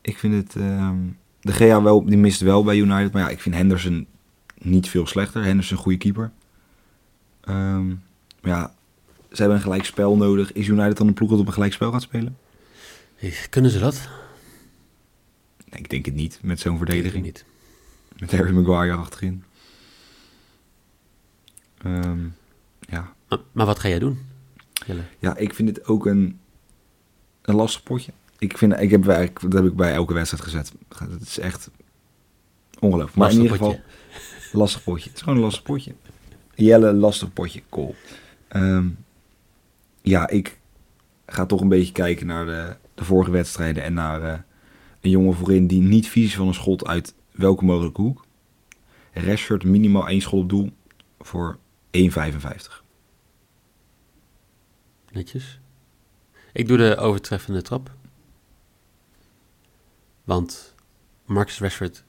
Ik 0.00 0.18
vind 0.18 0.34
het... 0.34 0.56
ehm, 0.62 0.96
de 1.40 1.52
GA 1.52 1.82
wel, 1.82 2.04
die 2.04 2.16
mist 2.18 2.40
wel 2.40 2.64
bij 2.64 2.76
United. 2.76 3.12
Maar 3.12 3.22
ja, 3.22 3.28
ik 3.28 3.40
vind 3.40 3.54
Henderson 3.54 4.06
niet 4.58 4.88
veel 4.88 5.06
slechter. 5.06 5.44
Henderson 5.44 5.76
een 5.76 5.82
goede 5.82 5.98
keeper. 5.98 6.30
Ehm, 7.40 7.86
maar 8.40 8.52
ja, 8.52 8.74
ze 9.30 9.36
hebben 9.36 9.56
een 9.56 9.62
gelijk 9.62 9.84
spel 9.84 10.16
nodig. 10.16 10.52
Is 10.52 10.66
United 10.66 10.96
dan 10.96 11.06
een 11.06 11.14
ploeg 11.14 11.30
dat 11.30 11.38
op 11.38 11.46
een 11.46 11.52
gelijk 11.52 11.72
spel 11.72 11.92
gaat 11.92 12.02
spelen? 12.02 12.38
Kunnen 13.50 13.70
ze 13.70 13.78
dat? 13.78 14.08
Nee, 15.70 15.80
ik 15.80 15.90
denk 15.90 16.04
het 16.04 16.14
niet. 16.14 16.38
Met 16.42 16.60
zo'n 16.60 16.76
verdediging. 16.76 17.24
niet. 17.24 17.44
Met 18.18 18.30
Harry 18.30 18.52
Maguire 18.52 18.96
achterin. 18.96 19.44
Ehm, 21.82 22.18
ja. 22.80 23.14
Maar, 23.28 23.38
maar 23.52 23.66
wat 23.66 23.78
ga 23.78 23.88
jij 23.88 23.98
doen? 23.98 24.18
Ja, 25.18 25.36
ik 25.36 25.54
vind 25.54 25.68
het 25.68 25.86
ook 25.86 26.06
een, 26.06 26.38
een 27.42 27.54
lastig 27.54 27.82
potje. 27.82 28.12
Ik, 28.38 28.58
vind, 28.58 28.80
ik 28.80 28.90
heb, 28.90 29.00
bij- 29.02 29.32
dat 29.40 29.52
heb 29.52 29.64
ik 29.64 29.74
bij 29.76 29.92
elke 29.92 30.14
wedstrijd 30.14 30.42
gezet. 30.44 30.72
Het 30.98 31.22
is 31.22 31.38
echt 31.38 31.70
ongelooflijk. 32.78 33.16
Maar 33.16 33.30
in 33.32 33.40
ieder 33.42 33.58
potje. 33.58 33.80
geval, 34.10 34.60
lastig 34.60 34.82
potje. 34.84 35.08
Het 35.08 35.16
is 35.16 35.22
gewoon 35.22 35.36
een 35.38 35.44
lastig 35.44 35.62
potje. 35.62 35.94
Jelle, 36.54 36.92
lastig 36.92 37.32
potje. 37.32 37.62
Cool. 37.68 37.94
Ehm, 38.48 38.88
ja, 40.02 40.28
ik 40.28 40.58
ga 41.26 41.46
toch 41.46 41.60
een 41.60 41.68
beetje 41.68 41.92
kijken 41.92 42.26
naar 42.26 42.46
de, 42.46 42.76
de 42.94 43.04
vorige 43.04 43.30
wedstrijden. 43.30 43.82
En 43.82 43.92
naar 43.94 44.22
eh, 44.22 44.38
een 45.00 45.10
jongen 45.10 45.34
voorin 45.34 45.66
die 45.66 45.80
niet 45.80 46.08
vies 46.08 46.36
van 46.36 46.46
een 46.46 46.54
schot 46.54 46.86
uit 46.86 47.14
welke 47.30 47.64
mogelijke 47.64 48.00
hoek. 48.00 48.26
Rashford 49.12 49.64
minimaal 49.64 50.08
één 50.08 50.20
schot 50.20 50.42
op 50.42 50.48
doel 50.48 50.70
voor 51.20 51.58
1,55. 51.98 52.82
Netjes. 55.18 55.58
Ik 56.52 56.68
doe 56.68 56.76
de 56.76 56.96
overtreffende 56.96 57.62
trap. 57.62 57.90
Want 60.24 60.74
Marcus 61.24 61.58
Rashford, 61.58 62.04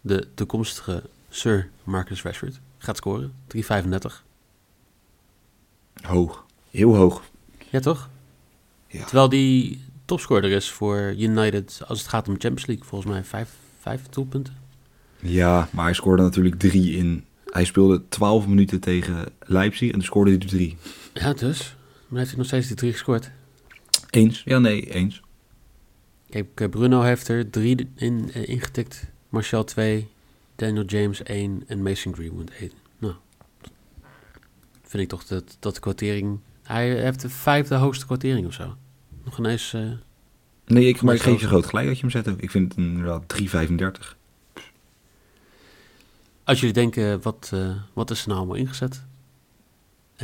de 0.00 0.28
toekomstige 0.34 1.02
Sir 1.28 1.70
Marcus 1.82 2.22
Rashford, 2.22 2.60
gaat 2.78 2.96
scoren. 2.96 3.32
3,35. 3.56 3.60
Hoog. 6.02 6.46
Heel 6.70 6.96
hoog. 6.96 7.22
Ja, 7.70 7.80
toch? 7.80 8.08
Ja. 8.86 9.04
Terwijl 9.04 9.28
die 9.28 9.84
topscorer 10.04 10.50
is 10.50 10.70
voor 10.70 11.14
United 11.18 11.80
als 11.86 11.98
het 11.98 12.08
gaat 12.08 12.28
om 12.28 12.34
Champions 12.34 12.66
League. 12.66 12.84
Volgens 12.84 13.10
mij 13.10 13.24
vijf, 13.24 13.50
vijf 13.80 14.08
doelpunten. 14.08 14.56
Ja, 15.20 15.68
maar 15.72 15.84
hij 15.84 15.94
scoorde 15.94 16.22
natuurlijk 16.22 16.58
drie 16.58 16.96
in. 16.96 17.24
Hij 17.44 17.64
speelde 17.64 18.02
12 18.08 18.46
minuten 18.46 18.80
tegen 18.80 19.24
Leipzig 19.38 19.86
en 19.88 19.92
toen 19.92 20.02
scoorde 20.02 20.30
hij 20.30 20.40
er 20.40 20.46
drie. 20.46 20.76
Ja, 21.12 21.32
dus. 21.32 21.76
Maar 22.14 22.22
heeft 22.22 22.34
hij 22.34 22.44
nog 22.44 22.52
steeds 22.52 22.66
die 22.66 22.76
drie 22.76 22.92
gescoord. 22.92 23.30
Eens? 24.10 24.42
Ja, 24.44 24.58
nee, 24.58 24.92
eens. 24.92 25.20
Kijk, 26.28 26.60
eh, 26.60 26.68
Bruno 26.68 27.00
heeft 27.00 27.28
er 27.28 27.50
drie 27.50 27.90
in, 27.94 28.30
eh, 28.32 28.48
ingetikt. 28.48 29.10
Martial 29.28 29.64
2, 29.64 30.08
Daniel 30.56 30.84
James 30.84 31.20
1 31.24 31.64
en 31.66 31.82
Mason 31.82 32.14
Greenwood 32.14 32.50
1. 32.50 32.70
Nou, 32.98 33.14
vind 34.82 35.02
ik 35.02 35.08
toch 35.08 35.24
dat, 35.24 35.56
dat 35.60 35.74
de 35.74 35.80
kwartering... 35.80 36.38
Hij 36.62 37.02
heeft 37.02 37.20
de 37.20 37.28
vijfde 37.28 37.74
hoogste 37.74 38.06
kwartering 38.06 38.46
of 38.46 38.52
zo. 38.52 38.76
Nog 39.24 39.38
ineens... 39.38 39.72
eh, 39.72 39.80
Nee, 40.66 40.88
ik, 40.88 41.02
maar 41.02 41.14
ik 41.14 41.20
Maar 41.22 41.32
geef 41.32 41.40
je 41.40 41.46
groot 41.46 41.66
gelijk 41.66 41.86
dat 41.86 41.96
je 41.96 42.02
hem 42.02 42.10
zet. 42.10 42.26
Ik 42.36 42.50
vind 42.50 42.68
het 42.74 42.84
inderdaad 42.84 43.40
3,35. 43.42 44.16
als 46.44 46.58
jullie 46.60 46.74
denken, 46.74 47.22
wat, 47.22 47.52
wat 47.92 48.10
is 48.10 48.22
er 48.22 48.28
nou 48.28 48.38
allemaal 48.38 48.58
ingezet? 48.58 49.04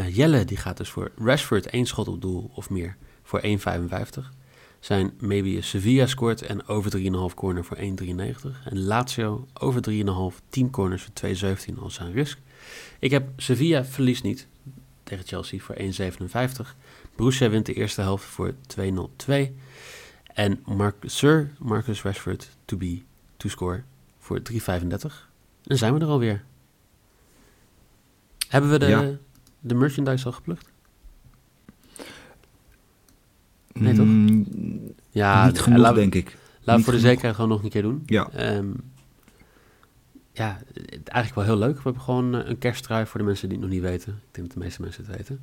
Eh, 0.01 0.17
Jelle 0.17 0.45
die 0.45 0.57
gaat 0.57 0.77
dus 0.77 0.89
voor 0.89 1.11
Rashford 1.17 1.67
één 1.67 1.87
schot 1.87 2.09
op 2.09 2.21
doel 2.21 2.51
of 2.55 2.71
meer 2.71 2.97
voor 3.23 3.41
1,55. 3.41 4.33
Zijn 4.81 5.13
maybe 5.19 5.63
Sevilla 5.63 6.07
scoort 6.07 6.43
en 6.43 6.67
over 6.67 6.91
3,5 6.91 7.35
corner 7.35 7.65
voor 7.65 7.77
1,93. 7.77 8.65
En 8.65 8.83
Lazio 8.83 9.47
over 9.55 9.83
3,5 9.91 10.41
team 10.49 10.71
corners 10.71 11.03
voor 11.03 11.13
2,17 11.75 11.79
als 11.79 11.95
zijn 11.95 12.13
risk. 12.13 12.39
Ik 12.99 13.11
heb 13.11 13.29
Sevilla 13.37 13.85
verliest 13.85 14.23
niet 14.23 14.47
tegen 15.03 15.27
Chelsea 15.27 15.61
voor 15.61 15.77
1,57. 15.79 16.75
Borussia 17.17 17.51
wint 17.51 17.67
de 17.67 17.75
eerste 17.75 18.01
helft 18.01 18.25
voor 18.25 18.55
2,02. 18.77 19.33
En 20.35 20.65
Sir 21.03 21.51
Marcus 21.59 22.03
Rashford 22.03 22.51
to 22.65 22.77
be 22.77 23.03
to 23.37 23.49
score 23.49 23.83
voor 24.19 24.41
3,35. 24.53 24.57
Dan 25.63 25.77
zijn 25.77 25.95
we 25.95 26.01
er 26.01 26.07
alweer. 26.07 26.45
Hebben 28.49 28.71
we 28.71 28.79
de. 28.79 29.19
De 29.61 29.75
merchandise 29.75 30.27
al 30.27 30.33
geplukt? 30.33 30.69
Nee, 33.73 33.95
toch? 33.95 34.07
Mm, 34.07 34.47
Ja, 35.11 35.47
niet 35.47 35.61
genoeg, 35.61 35.79
laten 35.79 35.95
we- 35.95 36.01
denk 36.01 36.15
ik. 36.15 36.37
Laten 36.63 36.85
voor 36.85 36.93
de 36.93 36.99
genoeg. 36.99 37.01
zekerheid 37.13 37.35
gewoon 37.35 37.51
nog 37.51 37.63
een 37.63 37.71
keer 37.71 37.83
doen. 37.83 38.03
Ja. 38.07 38.31
Ehm, 38.31 38.69
ja, 40.33 40.59
eigenlijk 40.93 41.35
wel 41.35 41.45
heel 41.45 41.57
leuk. 41.59 41.77
We 41.77 41.83
hebben 41.83 42.03
gewoon 42.03 42.35
eh, 42.35 42.49
een 42.49 42.59
kersttrui 42.59 43.07
voor 43.07 43.21
de 43.21 43.27
mensen 43.27 43.49
die 43.49 43.59
het 43.59 43.67
nog 43.67 43.75
niet 43.77 43.85
weten. 43.85 44.13
Ik 44.13 44.35
denk 44.35 44.47
dat 44.47 44.57
de 44.57 44.63
meeste 44.65 44.83
mensen 44.83 45.05
het 45.07 45.17
weten. 45.17 45.41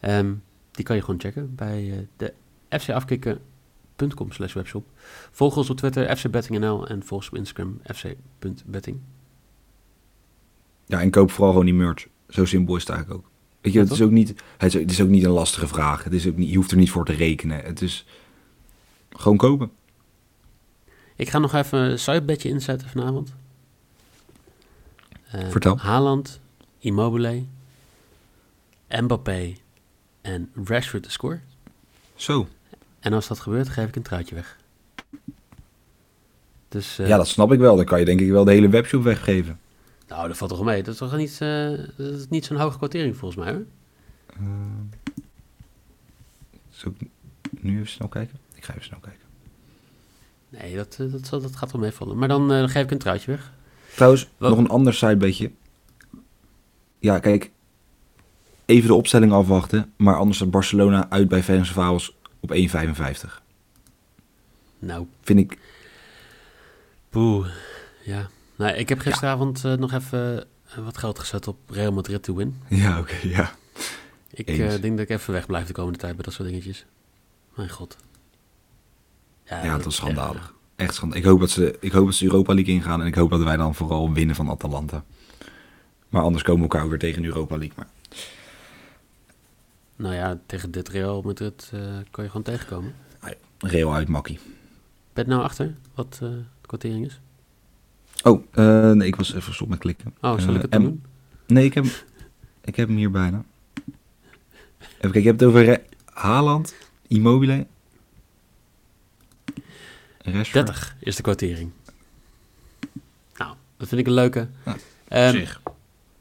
Ehm, 0.00 0.32
die 0.70 0.84
kan 0.84 0.96
je 0.96 1.02
gewoon 1.02 1.20
checken 1.20 1.54
bij 1.54 1.90
eh, 1.92 1.98
de 2.16 2.32
fcafkikken.com 2.78 4.32
slash 4.32 4.52
webshop. 4.52 4.86
Volg 5.30 5.56
ons 5.56 5.70
op 5.70 5.76
Twitter, 5.76 6.16
fcbettingnl 6.16 6.88
en 6.88 7.02
volg 7.02 7.20
ons 7.20 7.28
op 7.30 7.36
Instagram, 7.36 7.80
fc.betting. 7.84 8.98
Ja, 10.86 11.00
en 11.00 11.10
koop 11.10 11.30
vooral 11.30 11.50
gewoon 11.50 11.66
die 11.66 11.74
merch. 11.74 12.06
Zo 12.28 12.44
simpel 12.44 12.76
is 12.76 12.80
het 12.82 12.90
eigenlijk 12.90 13.20
ook. 13.24 13.29
Weet 13.60 13.72
je, 13.72 13.78
Ja, 13.78 13.84
het, 13.84 13.94
is 13.94 14.02
ook 14.02 14.10
niet, 14.10 14.28
het, 14.56 14.74
is, 14.74 14.80
het 14.80 14.90
is 14.90 15.00
ook 15.00 15.08
niet 15.08 15.24
een 15.24 15.30
lastige 15.30 15.66
vraag. 15.66 16.04
Het 16.04 16.12
is 16.12 16.26
ook 16.26 16.36
niet, 16.36 16.50
je 16.50 16.56
hoeft 16.56 16.70
er 16.70 16.76
niet 16.76 16.90
voor 16.90 17.04
te 17.04 17.12
rekenen. 17.12 17.64
Het 17.64 17.82
is 17.82 18.06
gewoon 19.10 19.36
kopen. 19.36 19.70
Ik 21.16 21.28
ga 21.28 21.38
nog 21.38 21.54
even 21.54 21.78
een 21.78 21.98
sidebedje 21.98 22.48
inzetten 22.48 22.88
vanavond. 22.88 23.34
Eh, 25.30 25.48
Vertel. 25.50 25.78
Haaland, 25.78 26.40
Immobile, 26.78 27.44
Mbappé 28.88 29.52
en 30.20 30.50
Rashford 30.64 31.04
de 31.04 31.10
score. 31.10 31.40
Zo. 32.14 32.48
En 33.00 33.12
als 33.12 33.28
dat 33.28 33.40
gebeurt, 33.40 33.68
geef 33.68 33.88
ik 33.88 33.96
een 33.96 34.02
truitje 34.02 34.34
weg. 34.34 34.58
Dus 36.68 36.98
eh, 36.98 37.08
Ja, 37.08 37.16
dat 37.16 37.28
snap 37.28 37.52
ik 37.52 37.58
wel. 37.58 37.76
Dan 37.76 37.84
kan 37.84 37.98
je 37.98 38.04
denk 38.04 38.20
ik 38.20 38.30
wel 38.30 38.44
de 38.44 38.50
hele 38.50 38.68
webshop 38.68 39.02
weggeven. 39.02 39.60
Nou, 40.10 40.28
dat 40.28 40.36
valt 40.36 40.50
toch 40.50 40.64
mee. 40.64 40.82
Dat 40.82 40.92
is 40.92 40.98
toch 41.00 41.16
niet, 41.16 41.38
eh, 41.40 41.70
dat 41.96 42.12
is 42.14 42.28
niet 42.28 42.44
zo'n 42.44 42.56
hoge 42.56 42.78
quotering 42.78 43.16
volgens 43.16 43.44
mij 43.44 43.52
hoor. 43.54 43.64
Eh, 44.26 44.46
zal 46.70 46.92
ik 46.98 47.08
nu 47.60 47.74
even 47.76 47.88
snel 47.88 48.08
kijken? 48.08 48.38
Ik 48.54 48.64
ga 48.64 48.72
even 48.72 48.84
snel 48.84 48.98
kijken. 49.00 49.20
Nee, 50.48 50.76
dat, 50.76 50.96
eh, 51.00 51.12
dat, 51.12 51.26
zal- 51.26 51.40
dat 51.40 51.56
gaat 51.56 51.72
wel 51.72 51.80
meevallen. 51.80 52.18
Maar 52.18 52.28
dan 52.28 52.68
geef 52.68 52.82
ik 52.84 52.90
een 52.90 52.98
truitje 52.98 53.30
weg. 53.30 53.52
Trouwens, 53.94 54.28
Wat? 54.38 54.50
nog 54.50 54.58
een 54.58 54.68
ander 54.68 54.94
sidebeetje. 54.94 55.50
Ja, 56.98 57.18
kijk. 57.18 57.50
Even 58.64 58.88
de 58.88 58.94
opstelling 58.94 59.32
afwachten. 59.32 59.92
Maar 59.96 60.16
anders 60.16 60.36
staat 60.36 60.50
Barcelona 60.50 61.10
uit 61.10 61.28
bij 61.28 61.42
Ferencvaros 61.42 62.16
op 62.40 62.50
1,55. 62.52 63.42
Nou, 64.78 65.06
Vind 65.20 65.38
ik... 65.38 65.58
poeh. 67.08 67.46
Ja. 68.04 68.28
Nou, 68.60 68.72
ik 68.72 68.88
heb 68.88 68.98
gisteravond 68.98 69.64
eh, 69.64 69.74
nog 69.74 69.92
even 69.92 70.46
eh, 70.64 70.84
wat 70.84 70.98
geld 70.98 71.18
gezet 71.18 71.48
op 71.48 71.56
Real 71.66 71.92
Madrid 71.92 72.22
to 72.22 72.34
win. 72.34 72.62
Ja, 72.68 72.98
oké, 72.98 73.16
ja. 73.22 73.50
Ik 74.30 74.48
eh, 74.48 74.56
denk 74.56 74.82
dat 74.82 74.98
ik 74.98 75.08
even 75.08 75.32
weg 75.32 75.46
blijf 75.46 75.66
de 75.66 75.72
komende 75.72 75.98
tijd 75.98 76.14
bij 76.14 76.24
dat 76.24 76.32
soort 76.32 76.48
dingetjes. 76.48 76.86
Mijn 77.54 77.70
god. 77.70 77.96
Ja, 79.44 79.76
dat 79.76 79.84
was 79.84 79.96
schandalig. 79.96 80.54
Echt 80.76 80.94
schandalig. 80.94 81.24
Ik 81.24 81.30
hoop, 81.30 81.40
dat 81.40 81.50
ze, 81.50 81.76
ik 81.80 81.92
hoop 81.92 82.06
dat 82.06 82.14
ze 82.14 82.24
Europa 82.24 82.54
League 82.54 82.74
ingaan. 82.74 83.00
En 83.00 83.06
ik 83.06 83.14
hoop 83.14 83.30
dat 83.30 83.42
wij 83.42 83.56
dan 83.56 83.74
vooral 83.74 84.12
winnen 84.12 84.36
van 84.36 84.50
Atalanta. 84.50 85.04
Maar 86.08 86.22
anders 86.22 86.42
komen 86.42 86.66
we 86.66 86.72
elkaar 86.72 86.88
weer 86.88 86.98
tegen 86.98 87.24
Europa 87.24 87.56
League. 87.56 87.76
Maar 87.76 87.88
Nou 89.96 90.14
ja, 90.14 90.40
tegen 90.46 90.70
dit 90.70 90.88
Real 90.88 91.22
Madrid 91.22 91.70
eh 91.72 91.80
kan 92.10 92.24
je 92.24 92.30
gewoon 92.30 92.44
tegenkomen. 92.44 92.94
Real 93.58 93.94
uit 93.94 94.08
makkie. 94.08 94.38
Ben 95.12 95.28
nou 95.28 95.42
achter 95.42 95.74
wat 95.94 96.16
de 96.20 96.42
quotering 96.60 97.06
is? 97.06 97.20
Oh, 98.22 98.44
eh, 98.50 98.90
nee, 98.90 99.06
ik 99.08 99.16
was 99.16 99.34
even 99.34 99.54
stop 99.54 99.68
met 99.68 99.78
klikken. 99.78 100.14
Oh, 100.20 100.38
zal 100.38 100.48
Eh, 100.48 100.54
ik 100.54 100.62
het 100.62 100.70
en- 100.70 100.82
dan 100.82 100.90
doen? 100.90 101.02
Nee, 101.46 101.64
ik 101.64 101.74
heb, 101.74 101.84
ik 102.64 102.76
heb 102.76 102.88
hem 102.88 102.96
hier 102.96 103.10
bijna. 103.10 103.44
Even 104.80 105.00
kijken, 105.00 105.22
je 105.22 105.28
hebt 105.28 105.40
het 105.40 105.48
over 105.48 105.64
Re- 105.64 105.82
Haaland, 106.12 106.74
Immobile. 107.06 107.66
Rashford. 110.18 110.52
30 110.66 110.96
is 111.00 111.16
de 111.16 111.22
quotering. 111.22 111.70
Nou, 113.36 113.54
dat 113.76 113.88
vind 113.88 114.00
ik 114.00 114.06
een 114.06 114.12
leuke. 114.12 114.48
Ja, 114.64 114.76
Ehm, 115.08 115.46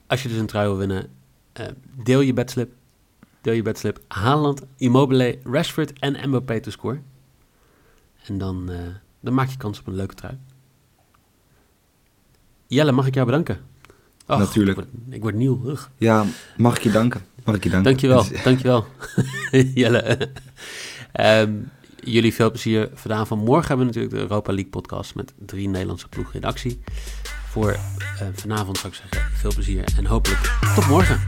als 0.07 0.23
je 0.23 0.29
dus 0.29 0.37
een 0.37 0.45
trui 0.45 0.67
wil 0.67 0.77
winnen, 0.77 1.09
eh, 1.53 1.65
deel 2.03 2.21
je 2.21 2.33
bedslip. 2.33 2.71
Deel 3.41 3.53
je 3.53 3.61
bedslip. 3.61 3.99
Haaland, 4.07 4.61
Immobile, 4.77 5.39
Rashford 5.43 5.99
en 5.99 6.29
Mbappé 6.29 6.59
te 6.59 6.71
score. 6.71 6.99
En 8.25 8.37
dan, 8.37 8.71
eh, 8.71 8.79
dan 9.19 9.33
maak 9.33 9.49
je 9.49 9.57
kans 9.57 9.79
op 9.79 9.87
een 9.87 9.95
leuke 9.95 10.13
trui. 10.15 10.37
Jelle, 12.69 12.91
mag 12.91 13.07
ik 13.07 13.13
jou 13.13 13.25
bedanken? 13.25 13.57
Och, 14.27 14.37
Natuurlijk. 14.39 14.77
Ik 14.77 14.83
word, 14.85 15.15
ik 15.15 15.21
word 15.21 15.35
nieuw. 15.35 15.61
Ugh. 15.65 15.81
Ja, 15.97 16.25
mag 16.57 16.77
ik 16.77 16.83
je 16.83 16.91
danken? 16.91 17.21
Mag 17.43 17.55
ik 17.55 17.63
je 17.63 17.69
danken? 17.69 17.89
Dankjewel, 17.91 18.19
is- 18.31 18.43
dankjewel. 18.43 18.85
Jelle. 19.81 20.29
Ehm, 21.11 21.51
jullie 22.03 22.33
veel 22.33 22.49
plezier 22.51 22.89
vanavond. 22.93 23.45
Morgen 23.45 23.67
hebben 23.67 23.85
we 23.87 23.93
natuurlijk 23.93 24.13
de 24.15 24.19
Europa 24.21 24.51
League 24.53 24.71
podcast 24.71 25.15
met 25.15 25.33
drie 25.45 25.67
Nederlandse 25.69 26.07
ploegen 26.07 26.35
in 26.35 26.43
actie. 26.47 26.79
Voor 27.49 27.71
eh, 27.71 27.79
vanavond 28.33 28.77
zou 28.77 28.93
ik 28.93 28.99
zeggen 28.99 29.31
veel 29.37 29.53
plezier 29.53 29.83
en 29.97 30.05
hopelijk 30.05 30.57
tot 30.75 30.87
morgen. 30.87 31.19